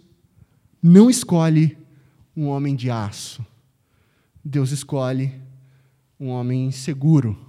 não 0.83 1.11
escolhe 1.11 1.77
um 2.35 2.47
homem 2.47 2.75
de 2.75 2.91
aço. 2.91 3.45
Deus 4.43 4.71
escolhe 4.71 5.31
um 6.19 6.29
homem 6.29 6.71
seguro 6.71 7.46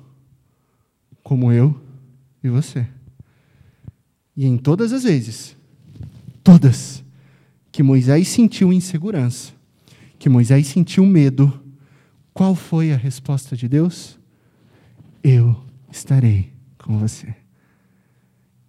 como 1.27 1.51
eu 1.51 1.77
e 2.41 2.47
você. 2.47 2.87
E 4.33 4.45
em 4.45 4.57
todas 4.57 4.93
as 4.93 5.03
vezes, 5.03 5.57
todas, 6.41 7.03
que 7.69 7.83
Moisés 7.83 8.29
sentiu 8.29 8.71
insegurança, 8.71 9.51
que 10.17 10.29
Moisés 10.29 10.67
sentiu 10.67 11.05
medo, 11.05 11.61
qual 12.33 12.55
foi 12.55 12.93
a 12.93 12.95
resposta 12.95 13.57
de 13.57 13.67
Deus? 13.67 14.17
Eu 15.21 15.53
estarei 15.91 16.53
com 16.77 16.97
você. 16.97 17.35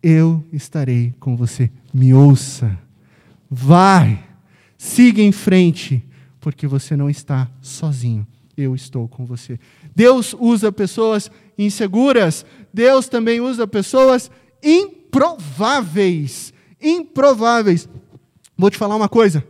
Eu 0.03 0.45
estarei 0.53 1.15
com 1.21 1.37
você. 1.37 1.71
Me 1.95 2.13
ouça. 2.13 2.77
Vai. 3.49 4.27
Siga 4.77 5.23
em 5.23 5.31
frente, 5.31 6.05
porque 6.41 6.67
você 6.67 6.97
não 6.97 7.09
está 7.09 7.49
sozinho. 7.63 8.27
Eu 8.57 8.75
estou 8.75 9.07
com 9.07 9.25
você. 9.25 9.61
Deus 9.95 10.35
usa 10.37 10.73
pessoas 10.73 11.31
inseguras, 11.59 12.47
Deus 12.73 13.09
também 13.09 13.41
usa 13.41 13.67
pessoas 13.67 14.31
improváveis. 14.63 16.53
Improváveis. 16.81 17.89
Vou 18.57 18.71
te 18.71 18.79
falar 18.79 18.97
uma 18.97 19.09
coisa. 19.09 19.45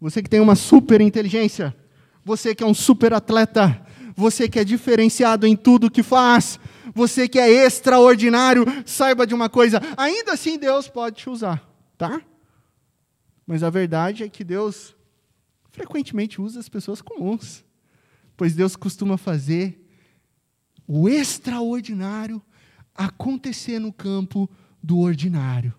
Você 0.00 0.22
que 0.22 0.28
tem 0.28 0.40
uma 0.40 0.54
super 0.54 1.00
inteligência, 1.00 1.74
você 2.22 2.54
que 2.54 2.62
é 2.62 2.66
um 2.66 2.74
super 2.74 3.14
atleta, 3.14 3.80
você 4.14 4.48
que 4.48 4.58
é 4.58 4.64
diferenciado 4.64 5.46
em 5.46 5.56
tudo 5.56 5.90
que 5.90 6.02
faz, 6.02 6.60
você 6.94 7.26
que 7.26 7.38
é 7.38 7.48
extraordinário, 7.48 8.64
saiba 8.84 9.26
de 9.26 9.34
uma 9.34 9.48
coisa, 9.48 9.80
ainda 9.96 10.32
assim 10.32 10.58
Deus 10.58 10.88
pode 10.88 11.16
te 11.16 11.30
usar, 11.30 11.66
tá? 11.96 12.20
Mas 13.46 13.62
a 13.62 13.70
verdade 13.70 14.22
é 14.22 14.28
que 14.28 14.44
Deus 14.44 14.94
frequentemente 15.70 16.40
usa 16.40 16.60
as 16.60 16.68
pessoas 16.68 17.02
comuns, 17.02 17.64
pois 18.36 18.54
Deus 18.54 18.76
costuma 18.76 19.16
fazer 19.16 19.83
o 20.86 21.08
extraordinário 21.08 22.42
acontecer 22.94 23.78
no 23.78 23.92
campo 23.92 24.48
do 24.82 24.98
ordinário. 24.98 25.74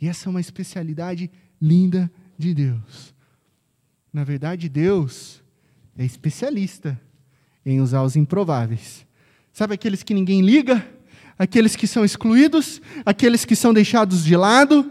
E 0.00 0.08
essa 0.08 0.28
é 0.28 0.30
uma 0.30 0.40
especialidade 0.40 1.30
linda 1.60 2.10
de 2.38 2.54
Deus. 2.54 3.14
Na 4.12 4.22
verdade, 4.22 4.68
Deus 4.68 5.42
é 5.96 6.04
especialista 6.04 7.00
em 7.64 7.80
usar 7.80 8.02
os 8.02 8.16
improváveis. 8.16 9.06
Sabe 9.52 9.74
aqueles 9.74 10.02
que 10.02 10.14
ninguém 10.14 10.42
liga? 10.42 10.86
Aqueles 11.38 11.74
que 11.74 11.86
são 11.86 12.04
excluídos? 12.04 12.80
Aqueles 13.04 13.44
que 13.44 13.56
são 13.56 13.72
deixados 13.72 14.24
de 14.24 14.36
lado? 14.36 14.90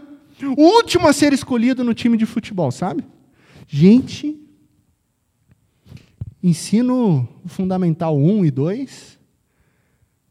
O 0.56 0.62
último 0.62 1.06
a 1.06 1.12
ser 1.12 1.32
escolhido 1.32 1.84
no 1.84 1.94
time 1.94 2.16
de 2.16 2.26
futebol, 2.26 2.70
sabe? 2.70 3.04
Gente, 3.66 4.38
ensino 6.42 7.28
fundamental 7.46 8.18
1 8.18 8.44
e 8.44 8.50
2 8.50 9.18
é 9.22 9.23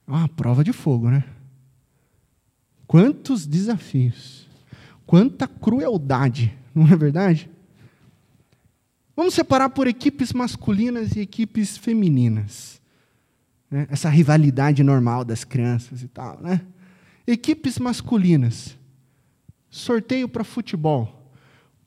uma 0.08 0.28
prova 0.28 0.64
de 0.64 0.74
fogo, 0.74 1.10
né? 1.10 1.24
Quantos 2.86 3.48
desafios, 3.48 4.48
quanta 5.06 5.48
crueldade, 5.48 6.56
não 6.76 6.88
é 6.88 6.96
verdade? 6.96 7.50
Vamos 9.16 9.34
separar 9.34 9.70
por 9.70 9.88
equipes 9.88 10.34
masculinas 10.34 11.16
e 11.16 11.20
equipes 11.20 11.78
femininas. 11.78 12.82
Né? 13.70 13.88
Essa 13.90 14.10
rivalidade 14.10 14.84
normal 14.84 15.24
das 15.24 15.44
crianças 15.44 16.02
e 16.02 16.08
tal. 16.08 16.40
Né? 16.42 16.62
Equipes 17.26 17.78
masculinas. 17.78 18.76
Sorteio 19.70 20.28
para 20.28 20.44
futebol. 20.44 21.32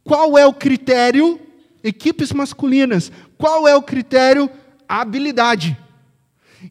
Qual 0.05 0.39
é 0.39 0.47
o 0.47 0.53
critério? 0.53 1.41
Equipes 1.83 2.33
masculinas. 2.33 3.11
Qual 3.37 3.67
é 3.67 3.75
o 3.75 3.83
critério? 3.83 4.49
Habilidade. 4.89 5.77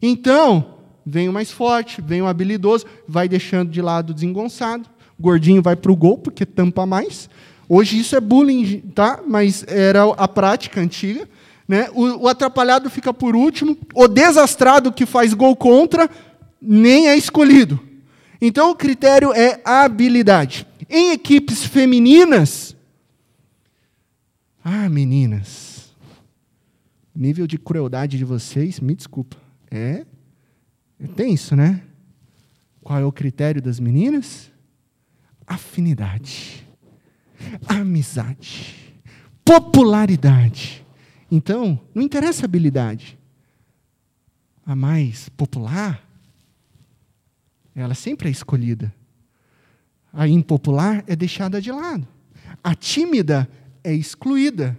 Então, 0.00 0.75
vem 1.06 1.28
o 1.28 1.32
mais 1.32 1.52
forte, 1.52 2.02
vem 2.02 2.20
o 2.20 2.26
habilidoso, 2.26 2.84
vai 3.06 3.28
deixando 3.28 3.70
de 3.70 3.80
lado 3.80 4.10
o 4.10 4.14
desengonçado. 4.14 4.88
O 5.16 5.22
gordinho 5.22 5.62
vai 5.62 5.76
para 5.76 5.92
o 5.92 5.96
gol, 5.96 6.18
porque 6.18 6.44
tampa 6.44 6.84
mais. 6.84 7.30
Hoje 7.68 7.98
isso 7.98 8.16
é 8.16 8.20
bullying, 8.20 8.80
tá? 8.94 9.22
Mas 9.26 9.64
era 9.68 10.04
a 10.16 10.26
prática 10.26 10.80
antiga. 10.80 11.28
Né? 11.66 11.88
O, 11.94 12.24
o 12.24 12.28
atrapalhado 12.28 12.90
fica 12.90 13.14
por 13.14 13.36
último. 13.36 13.78
O 13.94 14.08
desastrado 14.08 14.92
que 14.92 15.06
faz 15.06 15.32
gol 15.32 15.54
contra 15.54 16.10
nem 16.60 17.08
é 17.08 17.16
escolhido. 17.16 17.78
Então 18.40 18.70
o 18.70 18.76
critério 18.76 19.32
é 19.32 19.60
habilidade. 19.64 20.66
Em 20.88 21.12
equipes 21.12 21.64
femininas, 21.64 22.76
ah, 24.62 24.88
meninas, 24.88 25.94
nível 27.14 27.46
de 27.46 27.58
crueldade 27.58 28.18
de 28.18 28.24
vocês, 28.24 28.78
me 28.78 28.94
desculpa, 28.94 29.36
é, 29.70 30.04
é 31.00 31.06
tenso, 31.06 31.54
né? 31.54 31.82
Qual 32.82 32.98
é 32.98 33.04
o 33.04 33.12
critério 33.12 33.60
das 33.60 33.80
meninas? 33.80 34.50
Afinidade 35.46 36.66
amizade, 37.66 38.94
popularidade. 39.44 40.84
Então, 41.30 41.78
não 41.94 42.02
interessa 42.02 42.42
a 42.42 42.46
habilidade. 42.46 43.18
A 44.64 44.74
mais 44.74 45.28
popular, 45.30 46.04
ela 47.74 47.94
sempre 47.94 48.28
é 48.28 48.32
escolhida. 48.32 48.92
A 50.12 50.26
impopular 50.26 51.04
é 51.06 51.14
deixada 51.14 51.60
de 51.60 51.70
lado. 51.70 52.06
A 52.64 52.74
tímida 52.74 53.48
é 53.84 53.92
excluída. 53.92 54.76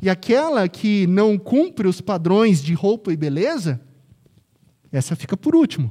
E 0.00 0.08
aquela 0.08 0.68
que 0.68 1.06
não 1.06 1.36
cumpre 1.36 1.86
os 1.86 2.00
padrões 2.00 2.62
de 2.62 2.72
roupa 2.72 3.12
e 3.12 3.16
beleza, 3.16 3.80
essa 4.92 5.14
fica 5.14 5.36
por 5.36 5.54
último. 5.54 5.90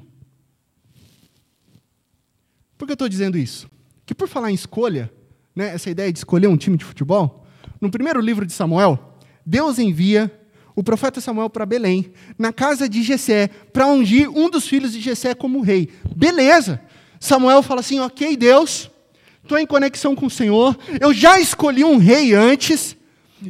Por 2.77 2.85
que 2.85 2.91
eu 2.91 2.95
estou 2.95 3.09
dizendo 3.09 3.37
isso? 3.37 3.69
Que 4.05 4.15
por 4.15 4.27
falar 4.27 4.51
em 4.51 4.55
escolha, 4.55 5.11
né, 5.55 5.73
essa 5.73 5.89
ideia 5.89 6.11
de 6.11 6.19
escolher 6.19 6.47
um 6.47 6.57
time 6.57 6.77
de 6.77 6.85
futebol, 6.85 7.45
no 7.79 7.91
primeiro 7.91 8.21
livro 8.21 8.45
de 8.45 8.53
Samuel, 8.53 9.17
Deus 9.45 9.79
envia 9.79 10.31
o 10.75 10.83
profeta 10.83 11.19
Samuel 11.19 11.49
para 11.49 11.65
Belém, 11.65 12.13
na 12.37 12.53
casa 12.53 12.87
de 12.87 13.03
Jessé, 13.03 13.49
para 13.73 13.85
ungir 13.87 14.29
um 14.29 14.49
dos 14.49 14.67
filhos 14.67 14.93
de 14.93 15.01
Jessé 15.01 15.33
como 15.33 15.61
rei. 15.61 15.89
Beleza. 16.15 16.81
Samuel 17.19 17.61
fala 17.61 17.81
assim: 17.81 17.99
"OK, 17.99 18.37
Deus, 18.37 18.89
estou 19.43 19.57
em 19.57 19.65
conexão 19.67 20.15
com 20.15 20.27
o 20.27 20.29
Senhor. 20.29 20.77
Eu 21.01 21.13
já 21.13 21.39
escolhi 21.39 21.83
um 21.83 21.97
rei 21.97 22.33
antes. 22.33 22.95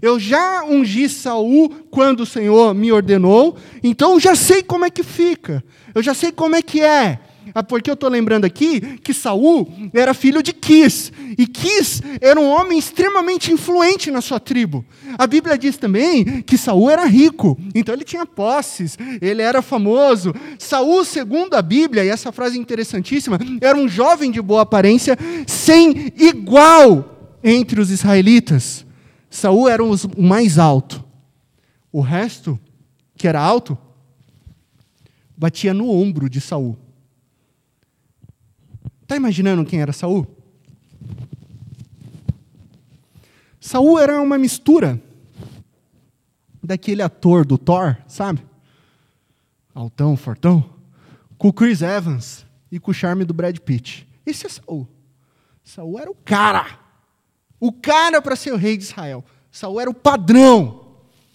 Eu 0.02 0.20
já 0.20 0.64
ungi 0.64 1.10
Saul 1.10 1.70
quando 1.90 2.22
o 2.22 2.26
Senhor 2.26 2.74
me 2.74 2.92
ordenou, 2.92 3.58
então 3.84 4.20
já 4.20 4.36
sei 4.36 4.62
como 4.62 4.86
é 4.86 4.90
que 4.90 5.04
fica. 5.04 5.64
Eu 5.94 6.04
já 6.04 6.14
sei 6.14 6.32
como 6.32 6.56
é 6.56 6.62
que 6.62 6.82
é. 6.82 7.20
Ah, 7.54 7.64
porque 7.64 7.90
eu 7.90 7.94
estou 7.94 8.10
lembrando 8.10 8.46
aqui 8.46 8.80
que 9.04 9.14
Saul 9.14 9.72
era 9.94 10.14
filho 10.14 10.44
de 10.44 10.54
Quis. 10.54 11.12
E 11.38 11.48
Quis 11.48 12.02
era 12.22 12.40
um 12.40 12.48
homem 12.48 12.78
extremamente 12.78 13.52
influente 13.52 14.12
na 14.12 14.22
sua 14.22 14.40
tribo. 14.40 14.86
A 15.18 15.26
Bíblia 15.26 15.58
diz 15.58 15.78
também 15.78 16.42
que 16.44 16.58
Saul 16.58 16.90
era 16.90 17.06
rico, 17.06 17.58
então 17.74 17.94
ele 17.94 18.04
tinha 18.04 18.26
posses, 18.26 18.98
ele 19.22 19.42
era 19.42 19.62
famoso. 19.62 20.34
Saul, 20.58 21.04
segundo 21.04 21.56
a 21.56 21.62
Bíblia, 21.62 22.06
e 22.06 22.10
essa 22.10 22.32
frase 22.32 22.58
é 22.58 22.62
interessantíssima, 22.62 23.40
era 23.62 23.78
um 23.78 23.88
jovem 23.88 24.32
de 24.32 24.42
boa 24.42 24.62
aparência, 24.62 25.18
sem 25.48 26.14
igual 26.18 27.38
entre 27.44 27.82
os 27.82 27.90
israelitas. 27.90 28.86
Saul 29.30 29.70
era 29.70 29.84
o 29.84 29.96
mais 30.18 30.58
alto. 30.58 31.04
O 31.92 32.02
resto, 32.02 32.60
que 33.16 33.28
era 33.28 33.42
alto, 33.42 33.78
batia 35.38 35.74
no 35.74 35.90
ombro 35.90 36.30
de 36.30 36.42
Saul. 36.42 36.78
Está 39.04 39.16
imaginando 39.16 39.66
quem 39.66 39.82
era 39.82 39.94
Saul? 39.94 40.28
Saul 43.60 44.00
era 44.00 44.22
uma 44.22 44.38
mistura 44.38 45.02
daquele 46.62 47.02
ator 47.02 47.46
do 47.46 47.58
Thor, 47.58 47.98
sabe? 48.08 48.44
Altão, 49.74 50.16
fortão, 50.16 50.70
com 51.38 51.48
o 51.48 51.54
Chris 51.54 51.82
Evans 51.82 52.46
e 52.72 52.80
com 52.80 52.92
o 52.92 52.94
charme 52.94 53.26
do 53.26 53.34
Brad 53.34 53.58
Pitt. 53.60 54.08
Esse 54.26 54.46
é 54.46 54.50
Saul. 54.50 54.88
Saul 55.64 56.00
era 56.00 56.12
o 56.12 56.16
cara. 56.16 56.80
O 57.60 57.72
cara 57.72 58.22
para 58.22 58.36
ser 58.36 58.54
o 58.54 58.58
rei 58.58 58.78
de 58.78 58.84
Israel. 58.84 59.24
Saul 59.52 59.80
era 59.80 59.90
o 59.90 59.94
padrão. 59.94 60.80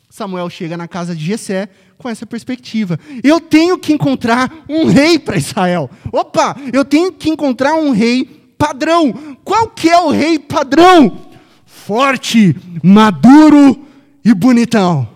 Samuel 0.08 0.48
chega 0.48 0.76
na 0.76 0.87
casa 0.87 1.14
de 1.14 1.24
Jessé 1.24 1.68
com 1.98 2.08
essa 2.08 2.24
perspectiva. 2.24 2.98
Eu 3.22 3.40
tenho 3.40 3.78
que 3.78 3.92
encontrar 3.92 4.64
um 4.68 4.87
rei 4.87 5.18
para 5.18 5.37
Israel. 5.37 5.90
Opa, 6.12 6.56
eu 6.72 6.84
tenho 6.84 7.12
que 7.12 7.28
encontrar 7.28 7.74
um 7.74 7.90
rei 7.90 8.24
padrão. 8.56 9.37
Qual 9.42 9.68
que 9.68 9.90
é 9.90 9.98
o 9.98 10.10
rei 10.10 10.38
padrão? 10.38 11.20
Forte, 11.66 12.56
maduro 12.82 13.84
e 14.24 14.32
bonitão. 14.32 15.08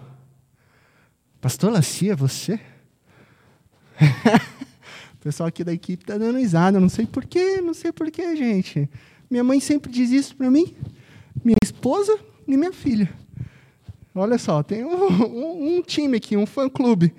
Pastor 1.40 1.72
Lacia, 1.72 2.16
você? 2.16 2.58
o 5.14 5.18
pessoal 5.20 5.48
aqui 5.48 5.62
da 5.62 5.72
equipe 5.72 6.02
está 6.02 6.18
dando 6.18 6.38
risada. 6.38 6.80
Não 6.80 6.88
sei 6.88 7.06
porquê, 7.06 7.60
não 7.60 7.72
sei 7.72 7.92
porquê, 7.92 8.36
gente. 8.36 8.90
Minha 9.30 9.44
mãe 9.44 9.60
sempre 9.60 9.90
diz 9.90 10.10
isso 10.10 10.34
para 10.34 10.50
mim. 10.50 10.74
Minha 11.44 11.58
esposa 11.62 12.18
e 12.46 12.56
minha 12.56 12.72
filha. 12.72 13.12
Olha 14.14 14.38
só, 14.38 14.62
tem 14.62 14.84
um, 14.84 14.94
um, 15.26 15.76
um 15.76 15.82
time 15.82 16.16
aqui, 16.16 16.36
um 16.36 16.46
fã-clube. 16.46 17.14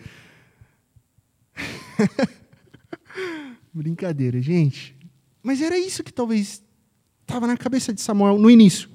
Brincadeira, 3.74 4.42
gente. 4.42 4.96
Mas 5.42 5.62
era 5.62 5.78
isso 5.78 6.04
que 6.04 6.12
talvez 6.12 6.62
estava 7.22 7.48
na 7.48 7.56
cabeça 7.56 7.94
de 7.94 8.02
Samuel 8.02 8.38
no 8.38 8.50
início. 8.50 8.90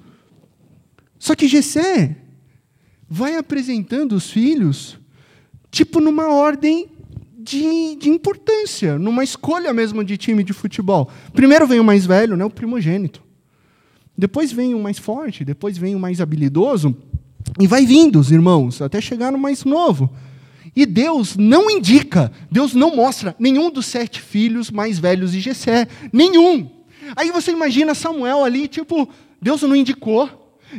Só 1.18 1.34
que 1.34 1.48
Jessé 1.48 2.16
vai 3.08 3.36
apresentando 3.36 4.12
os 4.12 4.30
filhos, 4.30 4.98
tipo 5.70 6.00
numa 6.00 6.28
ordem 6.28 6.88
de, 7.38 7.96
de, 7.96 8.08
importância, 8.08 8.98
numa 8.98 9.22
escolha 9.22 9.72
mesmo 9.72 10.02
de 10.02 10.16
time 10.16 10.42
de 10.42 10.52
futebol. 10.52 11.10
Primeiro 11.32 11.66
vem 11.66 11.78
o 11.78 11.84
mais 11.84 12.06
velho, 12.06 12.36
né, 12.36 12.44
o 12.44 12.50
primogênito. 12.50 13.22
Depois 14.16 14.52
vem 14.52 14.74
o 14.74 14.80
mais 14.80 14.98
forte, 14.98 15.44
depois 15.44 15.76
vem 15.76 15.94
o 15.94 15.98
mais 15.98 16.20
habilidoso, 16.20 16.96
e 17.58 17.66
vai 17.66 17.84
vindo, 17.84 18.18
os 18.18 18.30
irmãos, 18.30 18.80
até 18.80 19.00
chegar 19.00 19.32
no 19.32 19.38
mais 19.38 19.64
novo. 19.64 20.10
E 20.74 20.86
Deus 20.86 21.36
não 21.36 21.70
indica, 21.70 22.32
Deus 22.50 22.74
não 22.74 22.96
mostra 22.96 23.34
nenhum 23.38 23.70
dos 23.70 23.86
sete 23.86 24.20
filhos 24.20 24.70
mais 24.70 24.98
velhos 24.98 25.32
de 25.32 25.40
Jessé. 25.40 25.86
Nenhum. 26.12 26.68
Aí 27.14 27.30
você 27.30 27.52
imagina 27.52 27.94
Samuel 27.94 28.42
ali, 28.42 28.66
tipo, 28.66 29.08
Deus 29.40 29.62
não 29.62 29.76
indicou. 29.76 30.28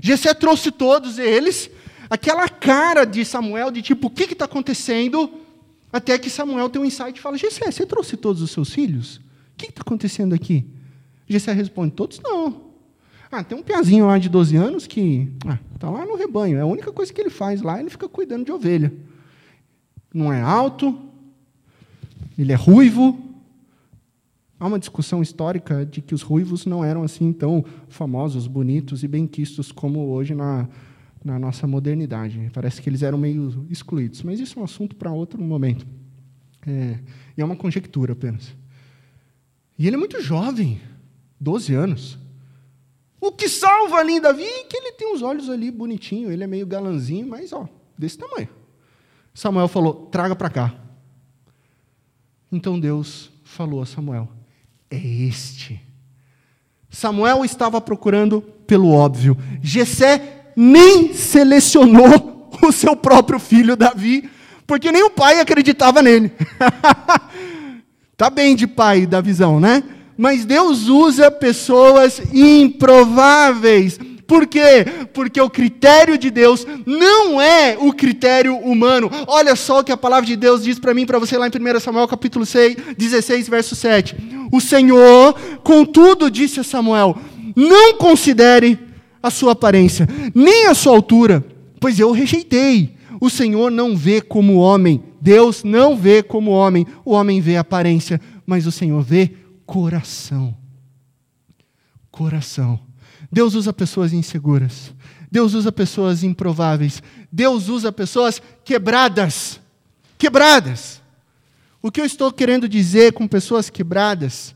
Jessé 0.01 0.33
trouxe 0.33 0.71
todos 0.71 1.17
eles. 1.17 1.69
Aquela 2.09 2.49
cara 2.49 3.05
de 3.05 3.23
Samuel, 3.23 3.71
de 3.71 3.81
tipo, 3.81 4.07
o 4.07 4.09
que 4.09 4.23
está 4.23 4.45
acontecendo? 4.45 5.29
Até 5.93 6.17
que 6.17 6.29
Samuel 6.29 6.69
tem 6.69 6.81
um 6.81 6.85
insight 6.85 7.17
e 7.17 7.21
fala, 7.21 7.37
Jessé, 7.37 7.71
você 7.71 7.85
trouxe 7.85 8.17
todos 8.17 8.41
os 8.41 8.51
seus 8.51 8.73
filhos? 8.73 9.17
O 9.17 9.21
que 9.57 9.67
está 9.67 9.81
acontecendo 9.81 10.35
aqui? 10.35 10.65
Jessé 11.27 11.53
responde, 11.53 11.93
todos 11.93 12.19
não. 12.21 12.64
Ah, 13.31 13.43
tem 13.43 13.57
um 13.57 13.63
piazinho 13.63 14.05
lá 14.05 14.17
de 14.17 14.29
12 14.29 14.55
anos 14.55 14.87
que 14.87 15.31
ah, 15.45 15.59
tá 15.79 15.89
lá 15.89 16.05
no 16.05 16.15
rebanho. 16.15 16.57
É 16.57 16.61
a 16.61 16.65
única 16.65 16.91
coisa 16.91 17.13
que 17.13 17.19
ele 17.19 17.29
faz 17.29 17.61
lá, 17.61 17.79
ele 17.79 17.89
fica 17.89 18.07
cuidando 18.07 18.45
de 18.45 18.51
ovelha. 18.51 18.93
Não 20.13 20.31
é 20.31 20.41
alto, 20.41 20.97
ele 22.37 22.51
é 22.51 22.55
ruivo. 22.55 23.19
Há 24.59 24.67
uma 24.67 24.79
discussão 24.79 25.21
histórica 25.21 25.85
de 25.85 26.01
que 26.01 26.15
os 26.15 26.21
ruivos 26.21 26.65
não 26.65 26.83
eram 26.83 27.03
assim 27.03 27.33
tão 27.33 27.65
famosos, 27.89 28.47
bonitos 28.47 29.03
e 29.03 29.07
benquistos 29.07 29.71
como 29.71 30.07
hoje 30.07 30.33
na, 30.33 30.67
na 31.23 31.37
nossa 31.37 31.67
modernidade. 31.67 32.49
Parece 32.53 32.81
que 32.81 32.89
eles 32.89 33.03
eram 33.03 33.17
meio 33.17 33.65
excluídos, 33.69 34.23
mas 34.23 34.39
isso 34.39 34.57
é 34.57 34.61
um 34.61 34.65
assunto 34.65 34.95
para 34.95 35.11
outro 35.11 35.41
momento. 35.41 35.85
É, 36.65 36.99
e 37.37 37.41
é 37.41 37.45
uma 37.45 37.55
conjectura 37.55 38.13
apenas. 38.13 38.55
E 39.77 39.85
ele 39.85 39.95
é 39.95 39.99
muito 39.99 40.21
jovem, 40.21 40.79
12 41.39 41.73
anos. 41.73 42.24
O 43.25 43.31
que 43.31 43.49
salva 43.49 43.97
ali 43.97 44.19
Davi 44.19 44.43
é 44.43 44.63
que 44.65 44.77
ele 44.77 44.91
tem 44.91 45.11
os 45.11 45.23
olhos 45.23 45.49
ali 45.49 45.71
bonitinho, 45.71 46.31
ele 46.31 46.43
é 46.43 46.47
meio 46.47 46.67
galanzinho, 46.67 47.27
mas 47.27 47.51
ó, 47.51 47.67
desse 47.97 48.19
tamanho. 48.19 48.47
Samuel 49.33 49.67
falou: 49.67 50.07
traga 50.11 50.35
para 50.35 50.47
cá. 50.47 50.75
Então 52.51 52.79
Deus 52.79 53.31
falou 53.43 53.81
a 53.81 53.85
Samuel: 53.87 54.29
é 54.91 54.97
este. 54.97 55.81
Samuel 56.87 57.43
estava 57.43 57.81
procurando 57.81 58.43
pelo 58.67 58.91
óbvio. 58.91 59.35
Jessé 59.59 60.51
nem 60.55 61.11
selecionou 61.11 62.51
o 62.61 62.71
seu 62.71 62.95
próprio 62.95 63.39
filho 63.39 63.75
Davi, 63.75 64.29
porque 64.67 64.91
nem 64.91 65.03
o 65.03 65.09
pai 65.09 65.39
acreditava 65.39 65.99
nele. 66.03 66.31
tá 68.15 68.29
bem 68.29 68.55
de 68.55 68.67
pai 68.67 69.07
da 69.07 69.19
visão, 69.19 69.59
né? 69.59 69.83
Mas 70.17 70.45
Deus 70.45 70.87
usa 70.87 71.29
pessoas 71.29 72.21
improváveis. 72.33 73.99
Por 74.27 74.47
quê? 74.47 74.85
Porque 75.13 75.39
o 75.39 75.49
critério 75.49 76.17
de 76.17 76.31
Deus 76.31 76.65
não 76.85 77.39
é 77.39 77.77
o 77.79 77.93
critério 77.93 78.57
humano. 78.57 79.09
Olha 79.27 79.55
só 79.55 79.79
o 79.79 79.83
que 79.83 79.91
a 79.91 79.97
palavra 79.97 80.25
de 80.25 80.35
Deus 80.35 80.63
diz 80.63 80.79
para 80.79 80.93
mim, 80.93 81.05
para 81.05 81.19
você 81.19 81.37
lá 81.37 81.47
em 81.47 81.51
1 81.51 81.79
Samuel 81.79 82.07
capítulo 82.07 82.45
6, 82.45 82.75
16, 82.97 83.47
verso 83.47 83.75
7. 83.75 84.15
O 84.51 84.59
Senhor, 84.59 85.33
contudo, 85.63 86.31
disse 86.31 86.59
a 86.59 86.63
Samuel: 86.63 87.15
Não 87.55 87.93
considere 87.97 88.79
a 89.21 89.29
sua 89.29 89.51
aparência, 89.51 90.07
nem 90.33 90.67
a 90.67 90.73
sua 90.73 90.93
altura, 90.93 91.45
pois 91.79 91.99
eu 91.99 92.09
o 92.09 92.13
rejeitei. 92.13 92.95
O 93.21 93.29
Senhor 93.29 93.71
não 93.71 93.95
vê 93.95 94.21
como 94.21 94.57
homem, 94.57 95.03
Deus 95.21 95.63
não 95.63 95.95
vê 95.95 96.21
como 96.21 96.51
homem, 96.51 96.85
o 97.03 97.11
homem 97.11 97.41
vê 97.41 97.57
aparência, 97.57 98.19
mas 98.45 98.67
o 98.67 98.71
Senhor 98.71 99.01
vê 99.01 99.31
coração. 99.65 100.55
Coração. 102.11 102.79
Deus 103.31 103.53
usa 103.53 103.73
pessoas 103.73 104.13
inseguras. 104.13 104.93
Deus 105.31 105.53
usa 105.53 105.71
pessoas 105.71 106.23
improváveis. 106.23 107.01
Deus 107.31 107.67
usa 107.67 107.91
pessoas 107.91 108.41
quebradas. 108.63 109.59
Quebradas. 110.17 111.01
O 111.81 111.91
que 111.91 111.99
eu 111.99 112.05
estou 112.05 112.31
querendo 112.31 112.69
dizer 112.69 113.13
com 113.13 113.27
pessoas 113.27 113.69
quebradas? 113.69 114.55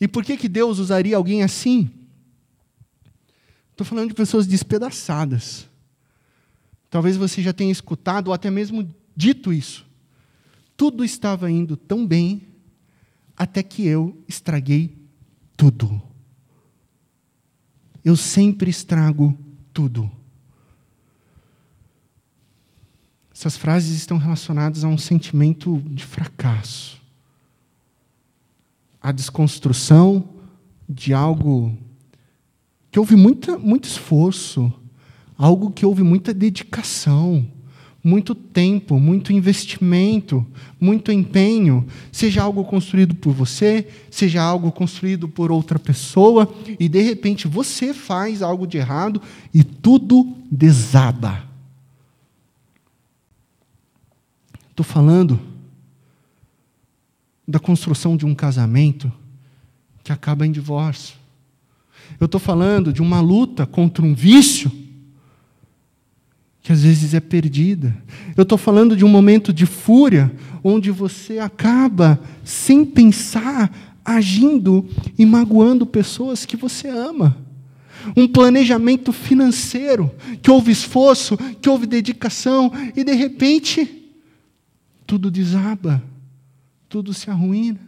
E 0.00 0.08
por 0.08 0.24
que, 0.24 0.36
que 0.36 0.48
Deus 0.48 0.78
usaria 0.78 1.16
alguém 1.16 1.42
assim? 1.42 1.90
Estou 3.70 3.86
falando 3.86 4.08
de 4.08 4.14
pessoas 4.14 4.46
despedaçadas. 4.46 5.68
Talvez 6.90 7.16
você 7.16 7.40
já 7.40 7.52
tenha 7.52 7.70
escutado 7.70 8.28
ou 8.28 8.34
até 8.34 8.50
mesmo 8.50 8.92
dito 9.16 9.52
isso. 9.52 9.86
Tudo 10.76 11.04
estava 11.04 11.50
indo 11.50 11.76
tão 11.76 12.06
bem 12.06 12.42
até 13.40 13.62
que 13.62 13.86
eu 13.86 14.22
estraguei 14.28 14.94
tudo. 15.56 15.98
Eu 18.04 18.14
sempre 18.14 18.68
estrago 18.68 19.34
tudo. 19.72 20.10
Essas 23.32 23.56
frases 23.56 23.96
estão 23.96 24.18
relacionadas 24.18 24.84
a 24.84 24.88
um 24.88 24.98
sentimento 24.98 25.78
de 25.86 26.04
fracasso, 26.04 27.00
a 29.00 29.10
desconstrução 29.10 30.28
de 30.86 31.14
algo 31.14 31.74
que 32.90 32.98
houve 32.98 33.16
muita, 33.16 33.58
muito 33.58 33.84
esforço, 33.84 34.70
algo 35.34 35.70
que 35.70 35.86
houve 35.86 36.02
muita 36.02 36.34
dedicação 36.34 37.50
muito 38.02 38.34
tempo, 38.34 38.98
muito 38.98 39.32
investimento, 39.32 40.46
muito 40.80 41.12
empenho, 41.12 41.86
seja 42.10 42.42
algo 42.42 42.64
construído 42.64 43.14
por 43.14 43.32
você, 43.32 43.86
seja 44.10 44.42
algo 44.42 44.72
construído 44.72 45.28
por 45.28 45.52
outra 45.52 45.78
pessoa, 45.78 46.52
e 46.78 46.88
de 46.88 47.02
repente 47.02 47.46
você 47.46 47.92
faz 47.92 48.40
algo 48.42 48.66
de 48.66 48.78
errado 48.78 49.20
e 49.52 49.62
tudo 49.62 50.34
desaba. 50.50 51.44
Estou 54.70 54.84
falando 54.84 55.38
da 57.46 57.58
construção 57.58 58.16
de 58.16 58.24
um 58.24 58.34
casamento 58.34 59.12
que 60.02 60.10
acaba 60.10 60.46
em 60.46 60.52
divórcio. 60.52 61.16
Eu 62.18 62.24
estou 62.24 62.40
falando 62.40 62.92
de 62.92 63.02
uma 63.02 63.20
luta 63.20 63.66
contra 63.66 64.04
um 64.04 64.14
vício 64.14 64.72
que 66.62 66.72
às 66.72 66.82
vezes 66.82 67.14
é 67.14 67.20
perdida. 67.20 67.96
Eu 68.36 68.42
estou 68.42 68.58
falando 68.58 68.96
de 68.96 69.04
um 69.04 69.08
momento 69.08 69.52
de 69.52 69.66
fúria, 69.66 70.30
onde 70.62 70.90
você 70.90 71.38
acaba, 71.38 72.20
sem 72.44 72.84
pensar, 72.84 73.98
agindo 74.04 74.86
e 75.18 75.24
magoando 75.24 75.86
pessoas 75.86 76.44
que 76.44 76.56
você 76.56 76.88
ama. 76.88 77.36
Um 78.16 78.26
planejamento 78.26 79.12
financeiro, 79.12 80.10
que 80.42 80.50
houve 80.50 80.72
esforço, 80.72 81.36
que 81.60 81.68
houve 81.68 81.86
dedicação, 81.86 82.70
e 82.96 83.04
de 83.04 83.12
repente, 83.12 84.10
tudo 85.06 85.30
desaba, 85.30 86.02
tudo 86.88 87.12
se 87.14 87.30
arruína, 87.30 87.80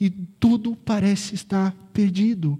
e 0.00 0.10
tudo 0.10 0.76
parece 0.76 1.34
estar 1.34 1.74
perdido. 1.92 2.58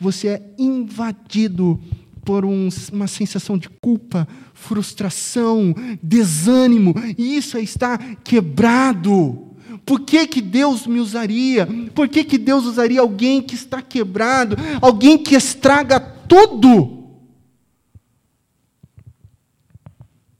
Você 0.00 0.28
é 0.28 0.54
invadido 0.58 1.80
por 2.28 2.44
um, 2.44 2.68
uma 2.92 3.06
sensação 3.06 3.56
de 3.56 3.70
culpa, 3.70 4.28
frustração, 4.52 5.74
desânimo, 6.02 6.94
e 7.16 7.38
isso 7.38 7.56
está 7.56 7.96
quebrado. 7.96 9.46
Por 9.86 10.00
que, 10.00 10.26
que 10.26 10.42
Deus 10.42 10.86
me 10.86 11.00
usaria? 11.00 11.66
Por 11.94 12.06
que, 12.06 12.22
que 12.22 12.36
Deus 12.36 12.66
usaria 12.66 13.00
alguém 13.00 13.40
que 13.40 13.54
está 13.54 13.80
quebrado, 13.80 14.56
alguém 14.82 15.16
que 15.16 15.34
estraga 15.34 15.98
tudo? 15.98 17.16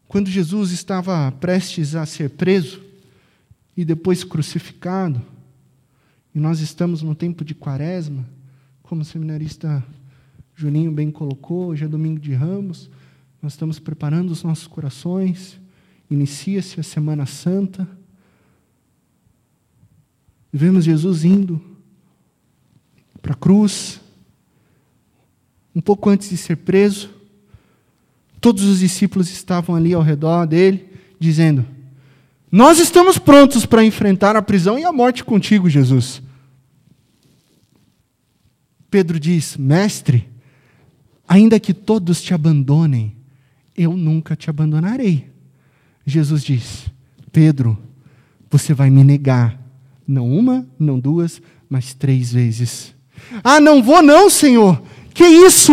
Quando 0.06 0.28
Jesus 0.28 0.70
estava 0.70 1.32
prestes 1.40 1.94
a 1.94 2.04
ser 2.04 2.28
preso 2.28 2.82
e 3.74 3.82
depois 3.82 4.22
crucificado, 4.22 5.22
e 6.34 6.38
nós 6.38 6.60
estamos 6.60 7.00
no 7.00 7.14
tempo 7.14 7.42
de 7.42 7.54
quaresma, 7.54 8.28
como 8.82 9.02
seminarista 9.06 9.82
Juninho 10.60 10.90
bem 10.90 11.08
colocou, 11.08 11.66
hoje 11.66 11.84
é 11.84 11.86
domingo 11.88 12.18
de 12.18 12.34
ramos, 12.34 12.90
nós 13.40 13.52
estamos 13.52 13.78
preparando 13.78 14.32
os 14.32 14.42
nossos 14.42 14.66
corações, 14.66 15.56
inicia-se 16.10 16.80
a 16.80 16.82
Semana 16.82 17.26
Santa. 17.26 17.86
Vemos 20.52 20.84
Jesus 20.84 21.24
indo 21.24 21.62
para 23.22 23.34
a 23.34 23.36
cruz, 23.36 24.00
um 25.72 25.80
pouco 25.80 26.10
antes 26.10 26.28
de 26.28 26.36
ser 26.36 26.56
preso, 26.56 27.08
todos 28.40 28.64
os 28.64 28.80
discípulos 28.80 29.30
estavam 29.30 29.76
ali 29.76 29.94
ao 29.94 30.02
redor 30.02 30.44
dele, 30.44 30.90
dizendo: 31.20 31.64
Nós 32.50 32.80
estamos 32.80 33.16
prontos 33.16 33.64
para 33.64 33.84
enfrentar 33.84 34.34
a 34.34 34.42
prisão 34.42 34.76
e 34.76 34.84
a 34.84 34.90
morte 34.90 35.22
contigo, 35.22 35.70
Jesus. 35.70 36.20
Pedro 38.90 39.20
diz: 39.20 39.56
Mestre, 39.56 40.36
Ainda 41.28 41.60
que 41.60 41.74
todos 41.74 42.22
te 42.22 42.32
abandonem, 42.32 43.14
eu 43.76 43.96
nunca 43.96 44.34
te 44.34 44.48
abandonarei. 44.48 45.28
Jesus 46.06 46.42
diz: 46.42 46.86
Pedro, 47.30 47.78
você 48.50 48.72
vai 48.72 48.88
me 48.88 49.04
negar, 49.04 49.60
não 50.06 50.26
uma, 50.26 50.66
não 50.78 50.98
duas, 50.98 51.42
mas 51.68 51.92
três 51.92 52.32
vezes. 52.32 52.94
Ah, 53.44 53.60
não 53.60 53.82
vou, 53.82 54.02
não, 54.02 54.30
Senhor. 54.30 54.82
Que 55.12 55.26
isso? 55.26 55.72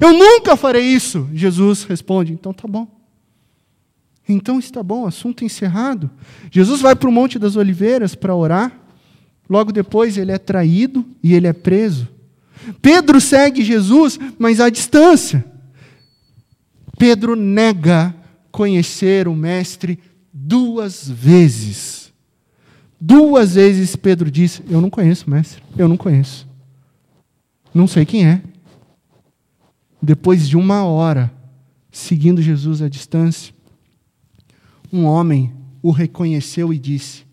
Eu 0.00 0.12
nunca 0.12 0.56
farei 0.56 0.84
isso. 0.84 1.28
Jesus 1.34 1.82
responde: 1.82 2.32
então 2.32 2.52
tá 2.52 2.68
bom. 2.68 2.86
Então 4.28 4.58
está 4.58 4.82
bom, 4.82 5.06
assunto 5.06 5.44
encerrado. 5.44 6.08
Jesus 6.50 6.80
vai 6.80 6.94
para 6.94 7.08
o 7.08 7.12
Monte 7.12 7.38
das 7.38 7.56
Oliveiras 7.56 8.14
para 8.14 8.34
orar. 8.34 8.80
Logo 9.50 9.72
depois 9.72 10.16
ele 10.16 10.30
é 10.30 10.38
traído 10.38 11.04
e 11.22 11.34
ele 11.34 11.46
é 11.46 11.52
preso. 11.52 12.08
Pedro 12.80 13.20
segue 13.20 13.64
Jesus, 13.64 14.18
mas 14.38 14.60
à 14.60 14.70
distância. 14.70 15.44
Pedro 16.98 17.34
nega 17.34 18.14
conhecer 18.50 19.26
o 19.26 19.34
Mestre 19.34 19.98
duas 20.32 21.08
vezes. 21.08 22.12
Duas 23.00 23.54
vezes 23.54 23.96
Pedro 23.96 24.30
disse: 24.30 24.62
Eu 24.70 24.80
não 24.80 24.88
conheço 24.88 25.26
o 25.26 25.30
Mestre, 25.30 25.62
eu 25.76 25.88
não 25.88 25.96
conheço. 25.96 26.46
Não 27.74 27.86
sei 27.86 28.04
quem 28.04 28.26
é. 28.26 28.42
Depois 30.00 30.48
de 30.48 30.56
uma 30.56 30.84
hora 30.84 31.32
seguindo 31.90 32.40
Jesus 32.40 32.80
à 32.82 32.88
distância, 32.88 33.54
um 34.92 35.04
homem 35.04 35.52
o 35.82 35.90
reconheceu 35.90 36.72
e 36.72 36.78
disse: 36.78 37.24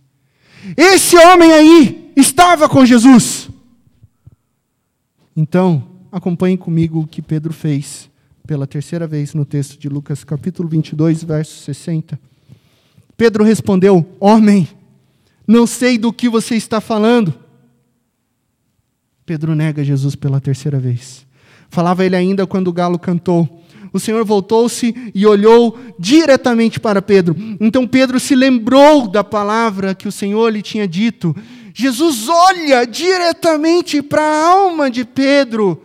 Esse 0.75 1.15
homem 1.15 1.51
aí 1.51 2.11
estava 2.15 2.67
com 2.67 2.85
Jesus. 2.85 3.49
Então, 5.35 5.87
acompanhe 6.11 6.57
comigo 6.57 6.99
o 6.99 7.07
que 7.07 7.21
Pedro 7.21 7.53
fez 7.53 8.09
pela 8.45 8.65
terceira 8.65 9.05
vez 9.05 9.33
no 9.33 9.45
texto 9.45 9.79
de 9.79 9.87
Lucas, 9.87 10.23
capítulo 10.23 10.67
22, 10.67 11.23
verso 11.23 11.63
60. 11.63 12.19
Pedro 13.15 13.43
respondeu: 13.43 14.05
Homem, 14.19 14.67
não 15.47 15.67
sei 15.67 15.97
do 15.97 16.11
que 16.11 16.29
você 16.29 16.55
está 16.55 16.81
falando. 16.81 17.33
Pedro 19.25 19.53
nega 19.53 19.83
Jesus 19.83 20.15
pela 20.15 20.39
terceira 20.39 20.79
vez. 20.79 21.27
Falava 21.69 22.03
ele 22.03 22.15
ainda 22.15 22.47
quando 22.47 22.69
o 22.69 22.73
galo 22.73 22.97
cantou. 22.97 23.63
O 23.91 23.99
Senhor 23.99 24.23
voltou-se 24.23 24.95
e 25.13 25.25
olhou 25.25 25.77
diretamente 25.99 26.79
para 26.79 27.01
Pedro. 27.01 27.35
Então 27.59 27.87
Pedro 27.87 28.19
se 28.19 28.35
lembrou 28.35 29.07
da 29.07 29.23
palavra 29.23 29.95
que 29.95 30.07
o 30.07 30.11
Senhor 30.11 30.51
lhe 30.51 30.61
tinha 30.61 30.87
dito. 30.87 31.35
Jesus 31.79 32.27
olha 32.27 32.85
diretamente 32.85 34.01
para 34.01 34.21
a 34.21 34.47
alma 34.49 34.91
de 34.91 35.05
Pedro. 35.05 35.81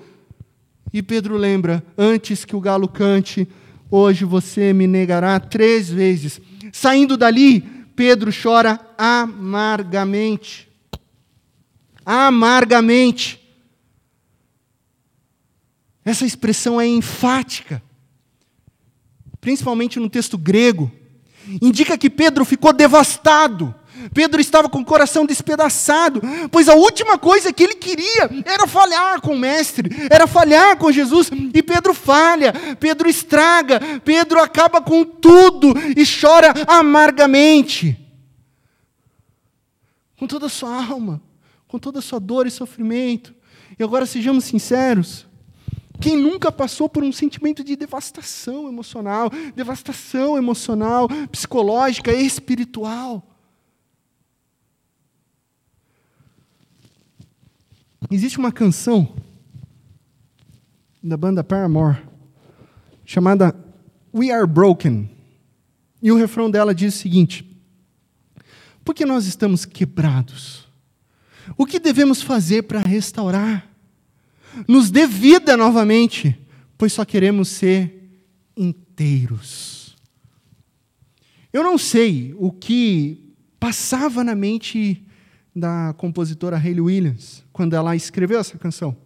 E 0.93 1.01
Pedro 1.01 1.37
lembra: 1.37 1.87
antes 1.97 2.45
que 2.45 2.57
o 2.57 2.61
galo 2.61 2.89
cante, 2.89 3.47
hoje 3.89 4.25
você 4.25 4.73
me 4.73 4.89
negará 4.89 5.39
três 5.39 5.89
vezes. 5.89 6.41
Saindo 6.73 7.17
dali, 7.17 7.61
Pedro 7.95 8.33
chora 8.33 8.81
amargamente. 8.99 10.69
Amargamente. 12.05 13.41
Essa 16.05 16.27
expressão 16.27 16.81
é 16.81 16.89
enfática, 16.89 17.81
principalmente 19.41 20.01
no 20.01 20.11
texto 20.11 20.37
grego. 20.37 20.91
Indica 21.63 21.97
que 21.97 22.11
Pedro 22.11 22.45
ficou 22.45 22.73
devastado. 22.73 23.73
Pedro 24.13 24.41
estava 24.41 24.69
com 24.69 24.81
o 24.81 24.85
coração 24.85 25.25
despedaçado, 25.25 26.21
pois 26.51 26.69
a 26.69 26.75
última 26.75 27.19
coisa 27.19 27.53
que 27.53 27.63
ele 27.63 27.75
queria 27.75 28.31
era 28.45 28.67
falhar 28.67 29.21
com 29.21 29.35
o 29.35 29.39
Mestre, 29.39 29.91
era 30.11 30.27
falhar 30.27 30.77
com 30.77 30.93
Jesus, 30.93 31.31
e 31.53 31.63
Pedro 31.63 31.95
falha, 31.95 32.53
Pedro 32.79 33.09
estraga, 33.09 33.81
Pedro 34.05 34.41
acaba 34.41 34.81
com 34.81 35.05
tudo 35.05 35.75
e 35.97 36.05
chora 36.05 36.53
amargamente, 36.67 37.99
com 40.19 40.27
toda 40.27 40.47
a 40.47 40.51
sua 40.51 40.85
alma, 40.85 41.23
com 41.67 41.79
toda 41.79 41.99
a 41.99 42.03
sua 42.03 42.21
dor 42.21 42.47
e 42.47 42.51
sofrimento. 42.51 43.35
E 43.79 43.83
agora 43.83 44.07
sejamos 44.07 44.45
sinceros, 44.45 45.27
quem 46.01 46.17
nunca 46.17 46.53
passou 46.53 46.89
por 46.89 47.03
um 47.03 47.13
sentimento 47.13 47.65
de 47.65 47.77
devastação 47.77 48.69
emocional, 48.69 49.31
devastação 49.55 50.37
emocional, 50.37 51.09
psicológica, 51.31 52.13
espiritual? 52.13 53.34
Existe 58.11 58.39
uma 58.39 58.53
canção 58.53 59.15
da 61.03 61.17
banda 61.17 61.43
Paramore 61.43 61.99
chamada 63.05 63.55
We 64.13 64.31
Are 64.31 64.47
Broken. 64.47 65.11
E 66.03 66.13
o 66.13 66.17
refrão 66.17 66.51
dela 66.51 66.75
diz 66.75 66.95
o 66.95 66.99
seguinte: 66.99 67.45
Por 68.85 68.95
que 68.95 69.05
nós 69.05 69.27
estamos 69.27 69.65
quebrados? 69.65 70.69
O 71.57 71.67
que 71.67 71.79
devemos 71.79 72.23
fazer 72.23 72.63
para 72.63 72.81
restaurar? 72.81 73.69
Nos 74.69 74.91
dê 74.91 75.07
vida 75.07 75.57
novamente, 75.57 76.39
pois 76.79 76.93
só 76.93 77.05
queremos 77.05 77.49
ser 77.49 78.23
inteiros. 78.57 79.97
Eu 81.53 81.63
não 81.63 81.79
sei 81.79 82.35
o 82.39 82.53
que 82.53 83.35
passava 83.59 84.23
na 84.23 84.35
mente 84.35 85.05
da 85.55 85.95
compositora 85.97 86.57
Hayley 86.57 86.81
Williams, 86.81 87.45
quando 87.53 87.75
ela 87.75 87.95
escreveu 87.95 88.41
essa 88.41 88.59
canção. 88.59 88.97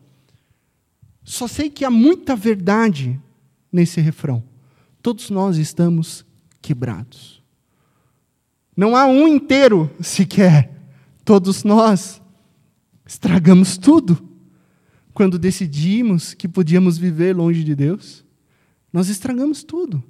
Só 1.22 1.46
sei 1.46 1.68
que 1.68 1.84
há 1.84 1.90
muita 1.90 2.34
verdade 2.34 3.20
nesse 3.70 4.00
refrão. 4.00 4.42
Todos 5.02 5.28
nós 5.28 5.58
estamos 5.58 6.24
quebrados. 6.62 7.42
Não 8.74 8.96
há 8.96 9.06
um 9.06 9.28
inteiro 9.28 9.90
sequer. 10.00 10.72
Todos 11.24 11.64
nós 11.64 12.22
estragamos 13.04 13.76
tudo. 13.76 14.26
Quando 15.12 15.38
decidimos 15.38 16.32
que 16.32 16.48
podíamos 16.48 16.96
viver 16.96 17.36
longe 17.36 17.62
de 17.62 17.74
Deus, 17.74 18.24
nós 18.92 19.08
estragamos 19.08 19.62
tudo. 19.64 20.02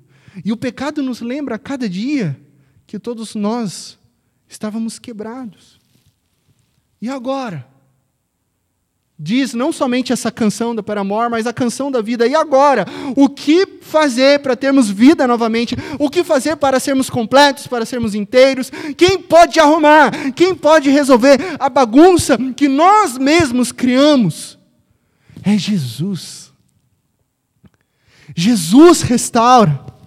E 0.45 0.53
o 0.53 0.57
pecado 0.57 1.03
nos 1.03 1.21
lembra 1.21 1.57
a 1.57 1.59
cada 1.59 1.89
dia 1.89 2.39
que 2.87 2.99
todos 2.99 3.35
nós 3.35 3.99
estávamos 4.49 4.99
quebrados. 4.99 5.78
E 7.01 7.09
agora? 7.09 7.67
Diz 9.21 9.53
não 9.53 9.73
somente 9.73 10.13
essa 10.13 10.31
canção 10.31 10.73
da 10.73 10.83
Paramor, 10.83 11.29
mas 11.29 11.45
a 11.45 11.53
canção 11.53 11.91
da 11.91 12.01
vida. 12.01 12.25
E 12.25 12.37
agora? 12.37 12.87
O 13.17 13.29
que 13.29 13.67
fazer 13.83 14.39
para 14.39 14.55
termos 14.55 14.89
vida 14.89 15.27
novamente? 15.27 15.77
O 15.99 16.09
que 16.09 16.23
fazer 16.23 16.55
para 16.55 16.79
sermos 16.79 17.11
completos, 17.11 17.67
para 17.67 17.85
sermos 17.85 18.15
inteiros? 18.15 18.71
Quem 18.97 19.19
pode 19.19 19.59
arrumar? 19.59 20.33
Quem 20.37 20.55
pode 20.55 20.89
resolver 20.89 21.39
a 21.59 21.69
bagunça 21.69 22.39
que 22.57 22.69
nós 22.69 23.19
mesmos 23.19 23.73
criamos? 23.73 24.57
É 25.43 25.59
Jesus. 25.59 26.53
Jesus 28.37 29.03
restaura. 29.03 29.98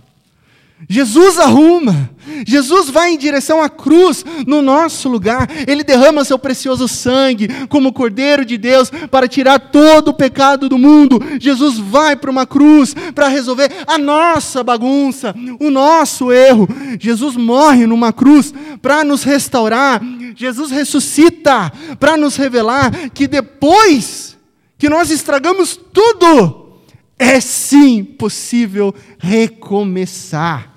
Jesus 0.91 1.39
arruma, 1.39 2.09
Jesus 2.45 2.89
vai 2.89 3.11
em 3.11 3.17
direção 3.17 3.63
à 3.63 3.69
cruz 3.69 4.25
no 4.45 4.61
nosso 4.61 5.07
lugar, 5.07 5.47
ele 5.65 5.85
derrama 5.85 6.25
seu 6.25 6.37
precioso 6.37 6.85
sangue 6.85 7.47
como 7.69 7.93
Cordeiro 7.93 8.43
de 8.43 8.57
Deus 8.57 8.91
para 9.09 9.25
tirar 9.25 9.57
todo 9.57 10.09
o 10.09 10.13
pecado 10.13 10.67
do 10.67 10.77
mundo. 10.77 11.17
Jesus 11.39 11.77
vai 11.77 12.17
para 12.17 12.29
uma 12.29 12.45
cruz 12.45 12.93
para 13.15 13.29
resolver 13.29 13.71
a 13.87 13.97
nossa 13.97 14.65
bagunça, 14.65 15.33
o 15.61 15.69
nosso 15.69 16.29
erro. 16.29 16.67
Jesus 16.99 17.37
morre 17.37 17.87
numa 17.87 18.11
cruz 18.11 18.53
para 18.81 19.05
nos 19.05 19.23
restaurar. 19.23 20.01
Jesus 20.35 20.71
ressuscita 20.71 21.71
para 22.01 22.17
nos 22.17 22.35
revelar 22.35 22.91
que 23.13 23.29
depois 23.29 24.37
que 24.77 24.89
nós 24.89 25.09
estragamos 25.09 25.79
tudo, 25.93 26.81
é 27.17 27.39
sim 27.39 28.03
possível 28.03 28.93
recomeçar 29.17 30.70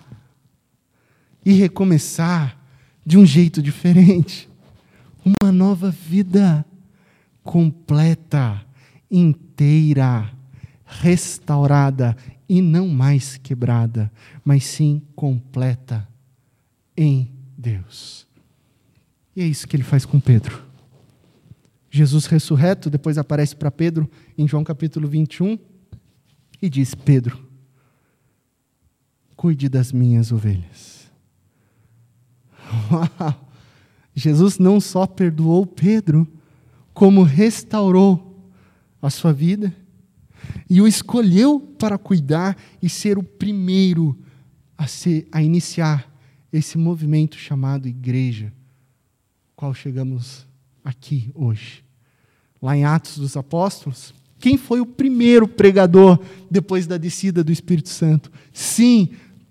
e 1.44 1.52
recomeçar 1.52 2.58
de 3.04 3.18
um 3.18 3.26
jeito 3.26 3.62
diferente. 3.62 4.48
Uma 5.24 5.52
nova 5.52 5.90
vida 5.90 6.64
completa, 7.42 8.64
inteira, 9.10 10.30
restaurada 10.84 12.16
e 12.48 12.60
não 12.60 12.88
mais 12.88 13.36
quebrada, 13.36 14.10
mas 14.44 14.64
sim 14.64 15.02
completa 15.14 16.06
em 16.96 17.30
Deus. 17.56 18.26
E 19.34 19.42
é 19.42 19.46
isso 19.46 19.66
que 19.66 19.76
ele 19.76 19.82
faz 19.82 20.04
com 20.04 20.20
Pedro. 20.20 20.62
Jesus 21.90 22.26
ressurreto 22.26 22.90
depois 22.90 23.18
aparece 23.18 23.54
para 23.54 23.70
Pedro 23.70 24.10
em 24.36 24.48
João 24.48 24.64
capítulo 24.64 25.06
21 25.06 25.58
e 26.60 26.68
diz: 26.68 26.94
Pedro, 26.94 27.48
cuide 29.36 29.68
das 29.68 29.92
minhas 29.92 30.32
ovelhas. 30.32 30.93
Uau! 32.90 33.44
Jesus 34.14 34.58
não 34.58 34.80
só 34.80 35.06
perdoou 35.06 35.66
Pedro, 35.66 36.26
como 36.92 37.22
restaurou 37.22 38.48
a 39.02 39.10
sua 39.10 39.32
vida 39.32 39.74
e 40.70 40.80
o 40.80 40.86
escolheu 40.86 41.60
para 41.78 41.98
cuidar 41.98 42.56
e 42.80 42.88
ser 42.88 43.18
o 43.18 43.22
primeiro 43.22 44.16
a, 44.78 44.86
ser, 44.86 45.26
a 45.32 45.42
iniciar 45.42 46.10
esse 46.52 46.78
movimento 46.78 47.36
chamado 47.36 47.88
igreja, 47.88 48.52
qual 49.56 49.74
chegamos 49.74 50.46
aqui 50.84 51.30
hoje. 51.34 51.82
Lá 52.62 52.76
em 52.76 52.84
Atos 52.84 53.18
dos 53.18 53.36
Apóstolos, 53.36 54.14
quem 54.38 54.56
foi 54.56 54.80
o 54.80 54.86
primeiro 54.86 55.48
pregador 55.48 56.18
depois 56.50 56.86
da 56.86 56.96
descida 56.96 57.42
do 57.42 57.50
Espírito 57.50 57.88
Santo? 57.88 58.30
Sim, 58.52 59.10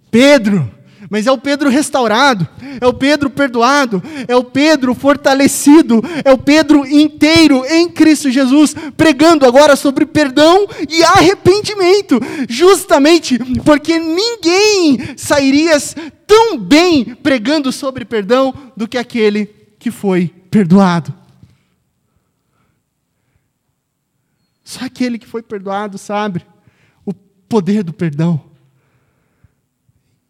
Pedro 0.09 0.71
mas 1.09 1.27
é 1.27 1.31
o 1.31 1.37
Pedro 1.37 1.69
restaurado, 1.69 2.47
é 2.79 2.87
o 2.87 2.93
Pedro 2.93 3.29
perdoado, 3.29 4.01
é 4.27 4.35
o 4.35 4.43
Pedro 4.43 4.93
fortalecido, 4.93 6.01
é 6.23 6.31
o 6.31 6.37
Pedro 6.37 6.85
inteiro 6.85 7.65
em 7.65 7.89
Cristo 7.89 8.31
Jesus, 8.31 8.75
pregando 8.95 9.45
agora 9.45 9.75
sobre 9.75 10.05
perdão 10.05 10.67
e 10.89 11.03
arrependimento, 11.03 12.19
justamente 12.49 13.37
porque 13.63 13.99
ninguém 13.99 15.15
sairia 15.17 15.77
tão 16.27 16.57
bem 16.57 17.15
pregando 17.15 17.71
sobre 17.71 18.05
perdão 18.05 18.53
do 18.75 18.87
que 18.87 18.97
aquele 18.97 19.45
que 19.79 19.91
foi 19.91 20.33
perdoado. 20.49 21.13
Só 24.63 24.85
aquele 24.85 25.19
que 25.19 25.27
foi 25.27 25.43
perdoado 25.43 25.97
sabe 25.97 26.45
o 27.05 27.13
poder 27.13 27.83
do 27.83 27.93
perdão. 27.93 28.52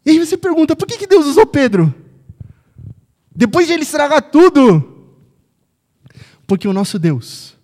E 0.04 0.10
aí 0.10 0.18
você 0.18 0.36
pergunta, 0.36 0.76
por 0.76 0.86
que, 0.86 0.98
que 0.98 1.06
Deus 1.06 1.26
usou 1.26 1.46
Pedro? 1.46 1.94
Depois 3.34 3.66
de 3.66 3.72
ele 3.72 3.82
estragar 3.82 4.22
tudo? 4.30 5.12
Porque 6.46 6.68
o 6.68 6.72
nosso 6.72 6.98
Deus, 6.98 7.56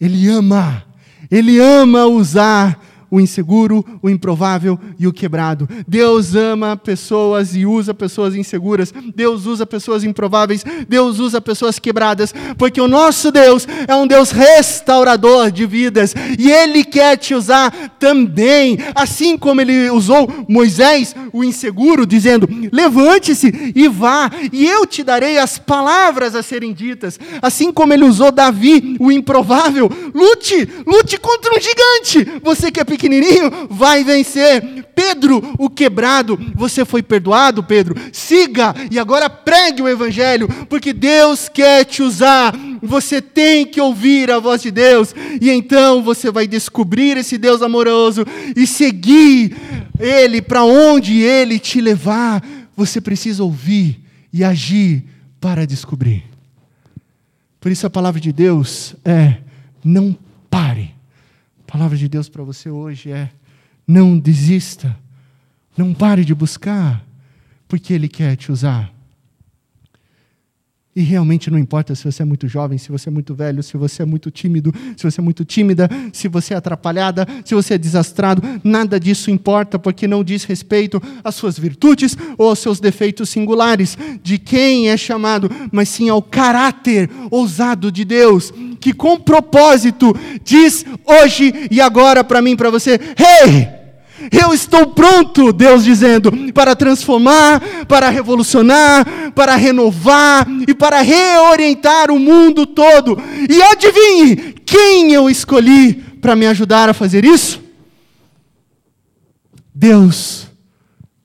Ele 0.00 0.28
ama, 0.28 0.84
Ele 1.30 1.58
ama 1.58 2.06
usar 2.06 2.84
o 3.16 3.20
inseguro, 3.20 3.82
o 4.02 4.10
improvável 4.10 4.78
e 4.98 5.06
o 5.06 5.12
quebrado. 5.12 5.66
Deus 5.88 6.34
ama 6.34 6.76
pessoas 6.76 7.56
e 7.56 7.64
usa 7.64 7.94
pessoas 7.94 8.34
inseguras. 8.34 8.92
Deus 9.14 9.46
usa 9.46 9.64
pessoas 9.64 10.04
improváveis. 10.04 10.62
Deus 10.86 11.18
usa 11.18 11.40
pessoas 11.40 11.78
quebradas, 11.78 12.34
porque 12.58 12.78
o 12.78 12.86
nosso 12.86 13.32
Deus 13.32 13.66
é 13.88 13.94
um 13.94 14.06
Deus 14.06 14.30
restaurador 14.30 15.50
de 15.50 15.64
vidas 15.64 16.14
e 16.38 16.50
Ele 16.50 16.84
quer 16.84 17.16
te 17.16 17.34
usar 17.34 17.70
também, 17.98 18.78
assim 18.94 19.38
como 19.38 19.62
Ele 19.62 19.88
usou 19.90 20.44
Moisés, 20.46 21.14
o 21.32 21.42
inseguro, 21.42 22.04
dizendo: 22.04 22.46
levante-se 22.70 23.72
e 23.74 23.88
vá, 23.88 24.30
e 24.52 24.66
eu 24.66 24.86
te 24.86 25.02
darei 25.02 25.38
as 25.38 25.58
palavras 25.58 26.34
a 26.34 26.42
serem 26.42 26.74
ditas. 26.74 27.18
Assim 27.40 27.72
como 27.72 27.94
Ele 27.94 28.04
usou 28.04 28.30
Davi, 28.30 28.96
o 29.00 29.10
improvável, 29.10 29.90
lute, 30.14 30.68
lute 30.86 31.18
contra 31.18 31.56
um 31.56 31.60
gigante. 31.60 32.40
Você 32.42 32.70
que 32.70 32.80
é 32.80 32.84
pequenininho, 33.06 33.68
vai 33.70 34.02
vencer. 34.02 34.84
Pedro, 34.94 35.54
o 35.58 35.70
quebrado, 35.70 36.38
você 36.54 36.84
foi 36.84 37.02
perdoado, 37.02 37.62
Pedro. 37.62 37.94
Siga 38.12 38.74
e 38.90 38.98
agora 38.98 39.30
pregue 39.30 39.82
o 39.82 39.88
evangelho, 39.88 40.48
porque 40.68 40.92
Deus 40.92 41.48
quer 41.48 41.84
te 41.84 42.02
usar. 42.02 42.54
Você 42.82 43.22
tem 43.22 43.66
que 43.66 43.80
ouvir 43.80 44.30
a 44.30 44.38
voz 44.38 44.62
de 44.62 44.70
Deus, 44.70 45.14
e 45.40 45.50
então 45.50 46.02
você 46.02 46.30
vai 46.30 46.46
descobrir 46.46 47.16
esse 47.16 47.38
Deus 47.38 47.62
amoroso 47.62 48.24
e 48.54 48.66
seguir 48.66 49.56
Ele 49.98 50.42
para 50.42 50.64
onde 50.64 51.20
Ele 51.20 51.58
te 51.58 51.80
levar. 51.80 52.42
Você 52.76 53.00
precisa 53.00 53.42
ouvir 53.42 54.00
e 54.32 54.44
agir 54.44 55.04
para 55.40 55.66
descobrir. 55.66 56.24
Por 57.60 57.72
isso 57.72 57.86
a 57.86 57.90
palavra 57.90 58.20
de 58.20 58.32
Deus 58.32 58.94
é: 59.04 59.38
não 59.84 60.16
pare. 60.50 60.95
A 61.66 61.72
palavra 61.72 61.98
de 61.98 62.08
Deus 62.08 62.28
para 62.28 62.44
você 62.44 62.70
hoje 62.70 63.10
é: 63.10 63.28
não 63.86 64.16
desista. 64.16 64.96
Não 65.76 65.92
pare 65.92 66.24
de 66.24 66.34
buscar, 66.34 67.04
porque 67.68 67.92
Ele 67.92 68.08
quer 68.08 68.36
te 68.36 68.50
usar. 68.52 68.90
E 70.96 71.02
realmente 71.02 71.50
não 71.50 71.58
importa 71.58 71.94
se 71.94 72.02
você 72.10 72.22
é 72.22 72.24
muito 72.24 72.48
jovem, 72.48 72.78
se 72.78 72.90
você 72.90 73.10
é 73.10 73.12
muito 73.12 73.34
velho, 73.34 73.62
se 73.62 73.76
você 73.76 74.00
é 74.00 74.06
muito 74.06 74.30
tímido, 74.30 74.72
se 74.96 75.04
você 75.04 75.20
é 75.20 75.22
muito 75.22 75.44
tímida, 75.44 75.90
se 76.10 76.26
você 76.26 76.54
é 76.54 76.56
atrapalhada, 76.56 77.28
se 77.44 77.54
você 77.54 77.74
é 77.74 77.78
desastrado, 77.78 78.42
nada 78.64 78.98
disso 78.98 79.30
importa, 79.30 79.78
porque 79.78 80.08
não 80.08 80.24
diz 80.24 80.44
respeito 80.44 80.98
às 81.22 81.34
suas 81.34 81.58
virtudes 81.58 82.16
ou 82.38 82.48
aos 82.48 82.60
seus 82.60 82.80
defeitos 82.80 83.28
singulares, 83.28 83.98
de 84.22 84.38
quem 84.38 84.88
é 84.88 84.96
chamado, 84.96 85.50
mas 85.70 85.90
sim 85.90 86.08
ao 86.08 86.22
caráter 86.22 87.10
ousado 87.30 87.92
de 87.92 88.02
Deus, 88.02 88.50
que 88.80 88.94
com 88.94 89.20
propósito 89.20 90.16
diz 90.42 90.86
hoje 91.04 91.68
e 91.70 91.78
agora 91.78 92.24
para 92.24 92.40
mim, 92.40 92.56
para 92.56 92.70
você: 92.70 92.92
Hey! 93.18 93.76
Eu 94.30 94.52
estou 94.52 94.86
pronto, 94.88 95.52
Deus 95.52 95.84
dizendo, 95.84 96.32
para 96.52 96.74
transformar, 96.74 97.60
para 97.86 98.08
revolucionar, 98.08 99.06
para 99.36 99.54
renovar 99.54 100.46
e 100.66 100.74
para 100.74 101.02
reorientar 101.02 102.10
o 102.10 102.18
mundo 102.18 102.66
todo. 102.66 103.18
E 103.50 103.62
adivinhe 103.62 104.54
quem 104.64 105.12
eu 105.12 105.28
escolhi 105.28 105.92
para 106.22 106.34
me 106.34 106.46
ajudar 106.46 106.88
a 106.88 106.94
fazer 106.94 107.22
isso? 107.22 107.62
Deus 109.74 110.50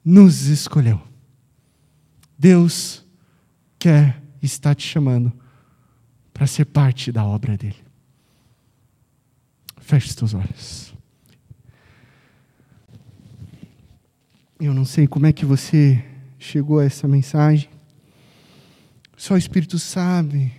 nos 0.04 0.48
escolheu. 0.48 1.02
Deus 2.38 3.02
quer 3.80 4.22
estar 4.44 4.76
te 4.76 4.86
chamando 4.86 5.32
para 6.34 6.46
ser 6.46 6.66
parte 6.66 7.14
da 7.14 7.24
obra 7.24 7.56
dele. 7.56 7.78
Feche 9.80 10.10
os 10.10 10.16
teus 10.16 10.34
olhos. 10.34 10.94
Eu 14.60 14.74
não 14.74 14.84
sei 14.84 15.08
como 15.08 15.28
é 15.28 15.32
que 15.32 15.46
você 15.46 16.04
chegou 16.38 16.80
a 16.80 16.86
essa 16.86 17.08
mensagem. 17.08 17.70
Só 19.22 19.36
o 19.36 19.38
Espírito 19.38 19.78
sabe 19.78 20.52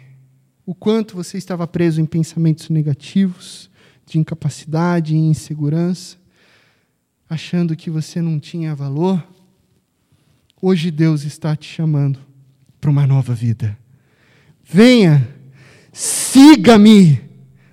o 0.65 0.73
quanto 0.73 1.17
você 1.17 1.37
estava 1.37 1.67
preso 1.67 2.01
em 2.01 2.07
pensamentos 2.07 2.69
negativos, 2.69 3.69
de 4.07 4.21
incapacidade 4.21 5.17
e 5.17 5.19
insegurança, 5.19 6.17
achando 7.29 7.75
que 7.75 7.91
você 7.91 8.23
não 8.23 8.39
tinha 8.39 8.73
valor. 8.73 9.21
Hoje 10.61 10.93
Deus 10.93 11.25
está 11.25 11.57
te 11.57 11.67
chamando 11.67 12.21
para 12.81 12.89
uma 12.89 13.05
nova 13.05 13.35
vida. 13.35 13.77
Venha, 14.63 15.29
siga-me. 15.93 17.21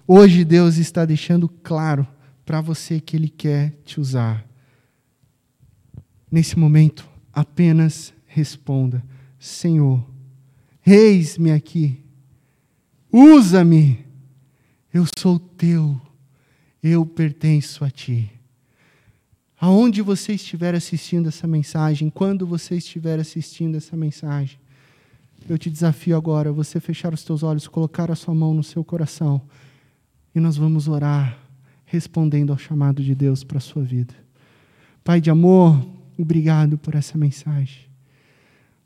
Hoje 0.08 0.44
Deus 0.44 0.78
está 0.78 1.06
deixando 1.06 1.48
claro 1.48 2.08
para 2.44 2.62
você 2.62 3.00
que 3.00 3.16
Ele 3.16 3.30
quer 3.30 3.76
te 3.86 4.02
usar 4.02 4.44
Nesse 6.32 6.58
momento, 6.58 7.08
apenas 7.32 8.12
responda: 8.26 9.04
Senhor, 9.38 10.04
eis-me 10.92 11.52
aqui, 11.52 12.04
usa-me, 13.12 14.06
eu 14.94 15.06
sou 15.18 15.40
teu, 15.40 16.00
eu 16.82 17.06
pertenço 17.06 17.84
a 17.84 17.90
ti. 17.90 18.32
Aonde 19.60 20.02
você 20.02 20.34
estiver 20.34 20.74
assistindo 20.74 21.28
essa 21.28 21.46
mensagem, 21.46 22.10
quando 22.10 22.48
você 22.48 22.76
estiver 22.76 23.20
assistindo 23.20 23.76
essa 23.76 23.96
mensagem, 23.98 24.58
eu 25.48 25.58
te 25.58 25.70
desafio 25.70 26.16
agora, 26.16 26.52
você 26.52 26.80
fechar 26.80 27.14
os 27.14 27.24
teus 27.24 27.44
olhos, 27.44 27.68
colocar 27.68 28.10
a 28.12 28.16
sua 28.16 28.34
mão 28.34 28.54
no 28.54 28.64
seu 28.64 28.84
coração, 28.84 29.42
e 30.34 30.40
nós 30.40 30.56
vamos 30.56 30.88
orar, 30.88 31.38
respondendo 31.86 32.52
ao 32.52 32.58
chamado 32.58 33.04
de 33.04 33.14
Deus 33.16 33.44
para 33.44 33.58
a 33.58 33.62
sua 33.62 33.84
vida. 33.84 34.14
Pai 35.04 35.20
de 35.20 35.30
amor, 35.30 35.84
Obrigado 36.20 36.78
por 36.78 36.96
essa 36.96 37.18
mensagem. 37.18 37.89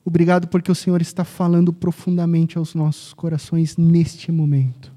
Obrigado 0.05 0.47
porque 0.47 0.71
o 0.71 0.75
Senhor 0.75 1.01
está 1.01 1.23
falando 1.23 1.71
profundamente 1.71 2.57
aos 2.57 2.75
nossos 2.75 3.13
corações 3.13 3.77
neste 3.77 4.31
momento, 4.31 4.91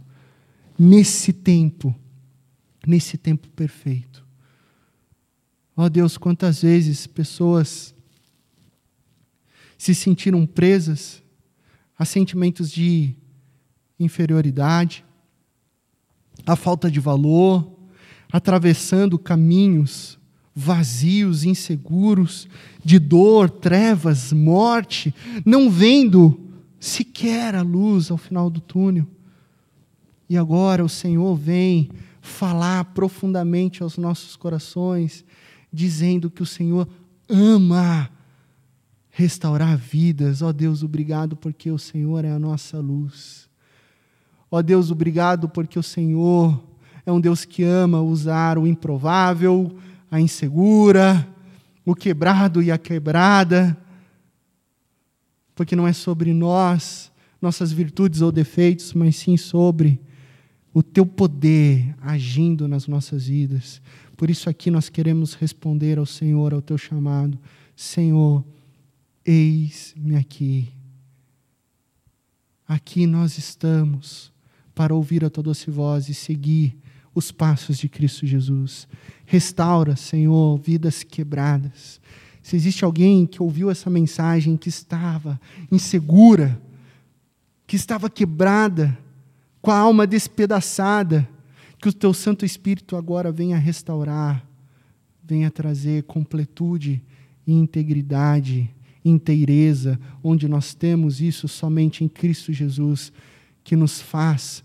nesse 0.79 1.33
tempo, 1.33 1.95
nesse 2.87 3.17
tempo 3.17 3.49
perfeito. 3.51 4.27
Ó 5.77 5.85
oh 5.85 5.89
Deus, 5.89 6.17
quantas 6.19 6.63
vezes 6.63 7.07
pessoas 7.07 7.95
se 9.79 9.95
sentiram 9.95 10.45
presas 10.47 11.23
a 11.99 12.05
sentimentos 12.05 12.71
de 12.71 13.15
inferioridade, 14.01 15.05
a 16.47 16.57
falta 16.57 16.91
de 16.91 16.99
valor, 16.99 17.73
atravessando 18.33 19.19
caminhos 19.19 20.16
vazios, 20.59 21.45
inseguros, 21.45 22.49
de 22.83 22.99
dor, 22.99 23.51
trevas, 23.51 24.33
morte, 24.33 25.15
não 25.45 25.71
vendo 25.71 26.41
sequer 26.81 27.55
a 27.55 27.61
luz 27.61 28.11
ao 28.11 28.17
final 28.17 28.49
do 28.49 28.59
túnel. 28.59 29.07
E 30.31 30.37
agora 30.37 30.83
o 30.83 30.89
Senhor 30.89 31.37
vem 31.37 31.91
falar 32.23 32.87
profundamente 32.87 33.83
aos 33.83 33.99
nossos 33.99 34.35
corações, 34.35 35.27
dizendo 35.71 36.31
que 36.31 36.43
o 36.43 36.47
Senhor 36.47 36.89
ama 37.29 38.11
restaurar 39.11 39.77
vidas. 39.77 40.41
Ó 40.41 40.49
oh 40.49 40.53
Deus, 40.55 40.83
obrigado 40.83 41.37
porque 41.37 41.71
o 41.71 41.79
Senhor 41.79 42.25
é 42.25 42.33
a 42.33 42.39
nossa 42.39 42.79
luz. 42.79 43.47
Ó 44.51 44.57
oh 44.57 44.63
Deus, 44.63 44.91
obrigado 44.91 45.51
porque 45.51 45.79
o 45.79 45.83
Senhor 45.83 46.59
é 47.05 47.13
um 47.13 47.21
Deus 47.21 47.45
que 47.45 47.63
ama 47.63 48.01
usar 48.01 48.59
o 48.59 48.67
improvável, 48.67 49.77
a 50.11 50.21
insegura, 50.21 51.29
o 51.85 51.95
quebrado 51.95 52.63
e 52.63 52.71
a 52.71 52.79
quebrada, 52.79 53.77
porque 55.55 55.77
não 55.77 55.87
é 55.87 55.93
sobre 55.93 56.33
nós, 56.33 57.11
nossas 57.41 57.73
virtudes 57.73 58.21
ou 58.21 58.31
defeitos, 58.31 58.93
mas 58.93 59.17
sim 59.17 59.37
sobre 59.37 60.01
o 60.73 60.83
teu 60.83 61.07
poder 61.07 61.95
agindo 62.01 62.69
nas 62.69 62.87
nossas 62.87 63.27
vidas. 63.27 63.81
Por 64.17 64.29
isso 64.29 64.51
aqui 64.51 64.71
nós 64.71 64.89
queremos 64.89 65.35
responder 65.35 65.99
ao 65.99 66.07
Senhor, 66.07 66.53
ao 66.53 66.61
teu 66.61 66.77
chamado. 66.77 67.39
Senhor, 67.75 68.45
eis-me 69.25 70.17
aqui. 70.17 70.73
Aqui 72.69 73.07
nós 73.07 73.39
estamos 73.39 74.33
para 74.75 74.95
ouvir 74.95 75.25
a 75.25 75.31
tua 75.31 75.43
doce 75.43 75.71
voz 75.71 76.09
e 76.09 76.15
seguir 76.15 76.77
os 77.17 77.33
passos 77.33 77.79
de 77.79 77.89
Cristo 77.89 78.27
Jesus. 78.27 78.87
Restaura, 79.25 79.97
Senhor, 79.97 80.59
vidas 80.59 81.03
quebradas. 81.03 81.99
Se 82.43 82.55
existe 82.55 82.85
alguém 82.85 83.27
que 83.27 83.43
ouviu 83.43 83.71
essa 83.71 83.89
mensagem 83.89 84.55
que 84.55 84.69
estava 84.69 85.41
insegura, 85.73 86.61
que 87.67 87.75
estava 87.75 88.11
quebrada, 88.11 88.97
com 89.63 89.71
a 89.71 89.79
alma 89.79 90.07
despedaçada, 90.07 91.27
que 91.81 91.89
o 91.89 91.93
teu 91.93 92.13
Santo 92.13 92.45
Espírito 92.45 92.97
agora 92.97 93.33
venha 93.33 93.57
restaurar, 93.57 94.47
venha 95.25 95.51
trazer 95.51 96.03
completude 96.03 97.03
e 97.47 97.53
integridade, 97.55 98.71
inteireza, 99.03 99.99
onde 100.23 100.47
nós 100.47 100.75
temos 100.75 101.23
isso 101.23 101.49
somente 101.49 102.05
em 102.05 102.09
Cristo 102.09 102.53
Jesus, 102.53 103.11
que 103.65 103.75
nos 103.75 104.03
faz 104.03 104.63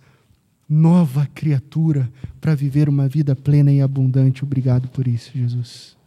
nova 0.72 1.26
criatura 1.26 2.09
para 2.39 2.55
viver 2.55 2.88
uma 2.88 3.05
vida 3.05 3.36
plena 3.36 3.74
e 3.74 3.82
abundante. 3.82 4.41
Obrigado 4.41 4.88
por 4.88 5.05
isso, 5.05 5.30
Jesus. 5.34 5.97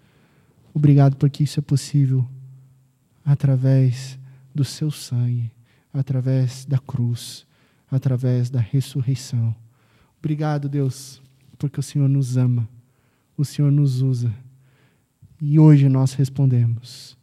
Obrigado 0.72 1.16
porque 1.16 1.44
isso 1.44 1.60
é 1.60 1.62
possível 1.62 2.26
através 3.22 4.18
do 4.54 4.64
seu 4.64 4.90
sangue, 4.90 5.50
através 5.92 6.64
da 6.64 6.78
cruz, 6.78 7.46
através 7.90 8.48
da 8.48 8.58
ressurreição. 8.58 9.54
Obrigado, 10.18 10.66
Deus, 10.66 11.20
porque 11.58 11.78
o 11.78 11.82
Senhor 11.82 12.08
nos 12.08 12.38
ama, 12.38 12.66
o 13.36 13.44
Senhor 13.44 13.70
nos 13.70 14.00
usa. 14.00 14.34
E 15.42 15.58
hoje 15.58 15.90
nós 15.90 16.14
respondemos: 16.14 17.18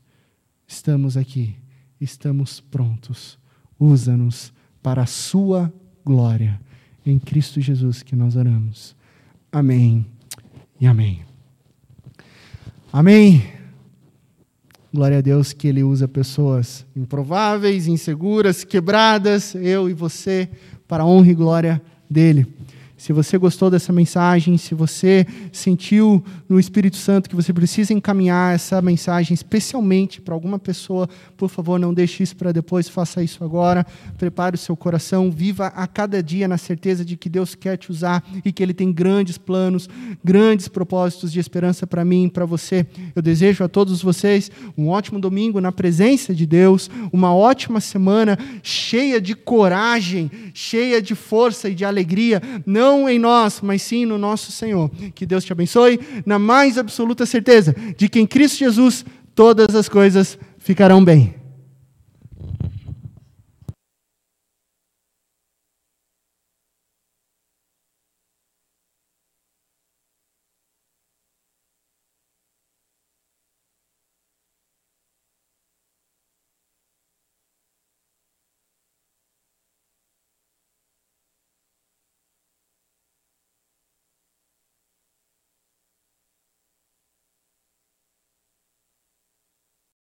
estamos 0.67 1.17
aqui, 1.17 1.55
estamos 1.99 2.59
prontos. 2.59 3.39
Usa-nos 3.79 4.53
para 4.83 5.01
a 5.01 5.07
Sua 5.07 5.73
glória. 6.05 6.61
Em 7.06 7.18
Cristo 7.18 7.60
Jesus 7.60 8.04
que 8.04 8.16
nós 8.16 8.36
oramos. 8.36 8.95
Amém 9.52 10.06
e 10.80 10.88
amém. 10.88 11.22
Amém. 12.93 13.43
Glória 14.93 15.20
a 15.20 15.22
Deus 15.22 15.54
que 15.54 15.68
Ele 15.68 15.84
usa 15.84 16.08
pessoas 16.08 16.86
improváveis, 16.95 17.88
inseguras, 17.88 18.64
quebradas, 18.64 19.56
eu 19.56 19.89
e 19.89 19.93
você, 19.93 20.49
para 20.88 21.04
a 21.04 21.06
honra 21.06 21.32
e 21.32 21.34
glória 21.34 21.82
dEle. 22.10 22.45
Se 23.02 23.12
você 23.12 23.36
gostou 23.36 23.72
dessa 23.72 23.91
mensagem, 23.91 24.60
se 24.60 24.76
você 24.76 25.26
sentiu 25.52 26.24
no 26.47 26.60
Espírito 26.60 26.97
Santo 26.97 27.28
que 27.28 27.36
você 27.36 27.52
precisa 27.52 27.91
encaminhar 27.91 28.54
essa 28.54 28.80
mensagem 28.80 29.34
especialmente 29.34 30.22
para 30.22 30.36
alguma 30.36 30.60
pessoa, 30.60 31.10
por 31.36 31.49
favor, 31.49 31.80
não 31.80 31.95
deixe 31.95 32.22
isso 32.22 32.36
para 32.36 32.52
depois, 32.52 32.88
faça 32.88 33.24
isso 33.24 33.43
agora. 33.43 33.84
Prepare 34.20 34.54
o 34.54 34.60
seu 34.60 34.78
coração, 34.78 35.32
viva 35.32 35.66
a 35.76 35.88
cada 35.88 36.22
dia 36.22 36.47
na 36.47 36.60
certeza 36.60 37.04
de 37.04 37.18
que 37.18 37.28
Deus 37.28 37.56
quer 37.56 37.76
te 37.76 37.89
usar 37.89 38.24
e 38.45 38.52
que 38.52 38.62
Ele 38.62 38.72
tem 38.72 38.93
grandes 38.93 39.36
planos, 39.36 39.89
grandes 40.24 40.68
propósitos 40.68 41.32
de 41.32 41.39
esperança 41.39 41.88
para 41.88 42.06
mim 42.06 42.26
e 42.26 42.30
para 42.30 42.45
você. 42.45 42.86
Eu 43.16 43.24
desejo 43.24 43.64
a 43.64 43.68
todos 43.68 44.04
vocês 44.04 44.52
um 44.78 44.89
ótimo 44.89 45.20
domingo 45.20 45.60
na 45.60 45.72
presença 45.72 46.36
de 46.36 46.45
Deus, 46.45 46.88
uma 47.12 47.34
ótima 47.34 47.80
semana 47.80 48.38
cheia 48.62 49.20
de 49.20 49.34
coragem, 49.34 50.30
cheia 50.54 51.02
de 51.02 51.16
força 51.16 51.68
e 51.68 51.74
de 51.74 51.84
alegria. 51.84 52.39
Não 52.64 52.90
não 52.91 53.09
em 53.09 53.17
nós, 53.17 53.61
mas 53.61 53.81
sim 53.81 54.05
no 54.05 54.17
nosso 54.17 54.51
Senhor. 54.51 54.89
Que 55.15 55.25
Deus 55.25 55.45
te 55.45 55.51
abençoe, 55.51 55.99
na 56.25 56.37
mais 56.37 56.77
absoluta 56.77 57.25
certeza 57.25 57.75
de 57.97 58.09
que 58.09 58.19
em 58.19 58.27
Cristo 58.27 58.59
Jesus 58.59 59.05
todas 59.33 59.73
as 59.75 59.87
coisas 59.87 60.37
ficarão 60.57 61.03
bem. 61.03 61.40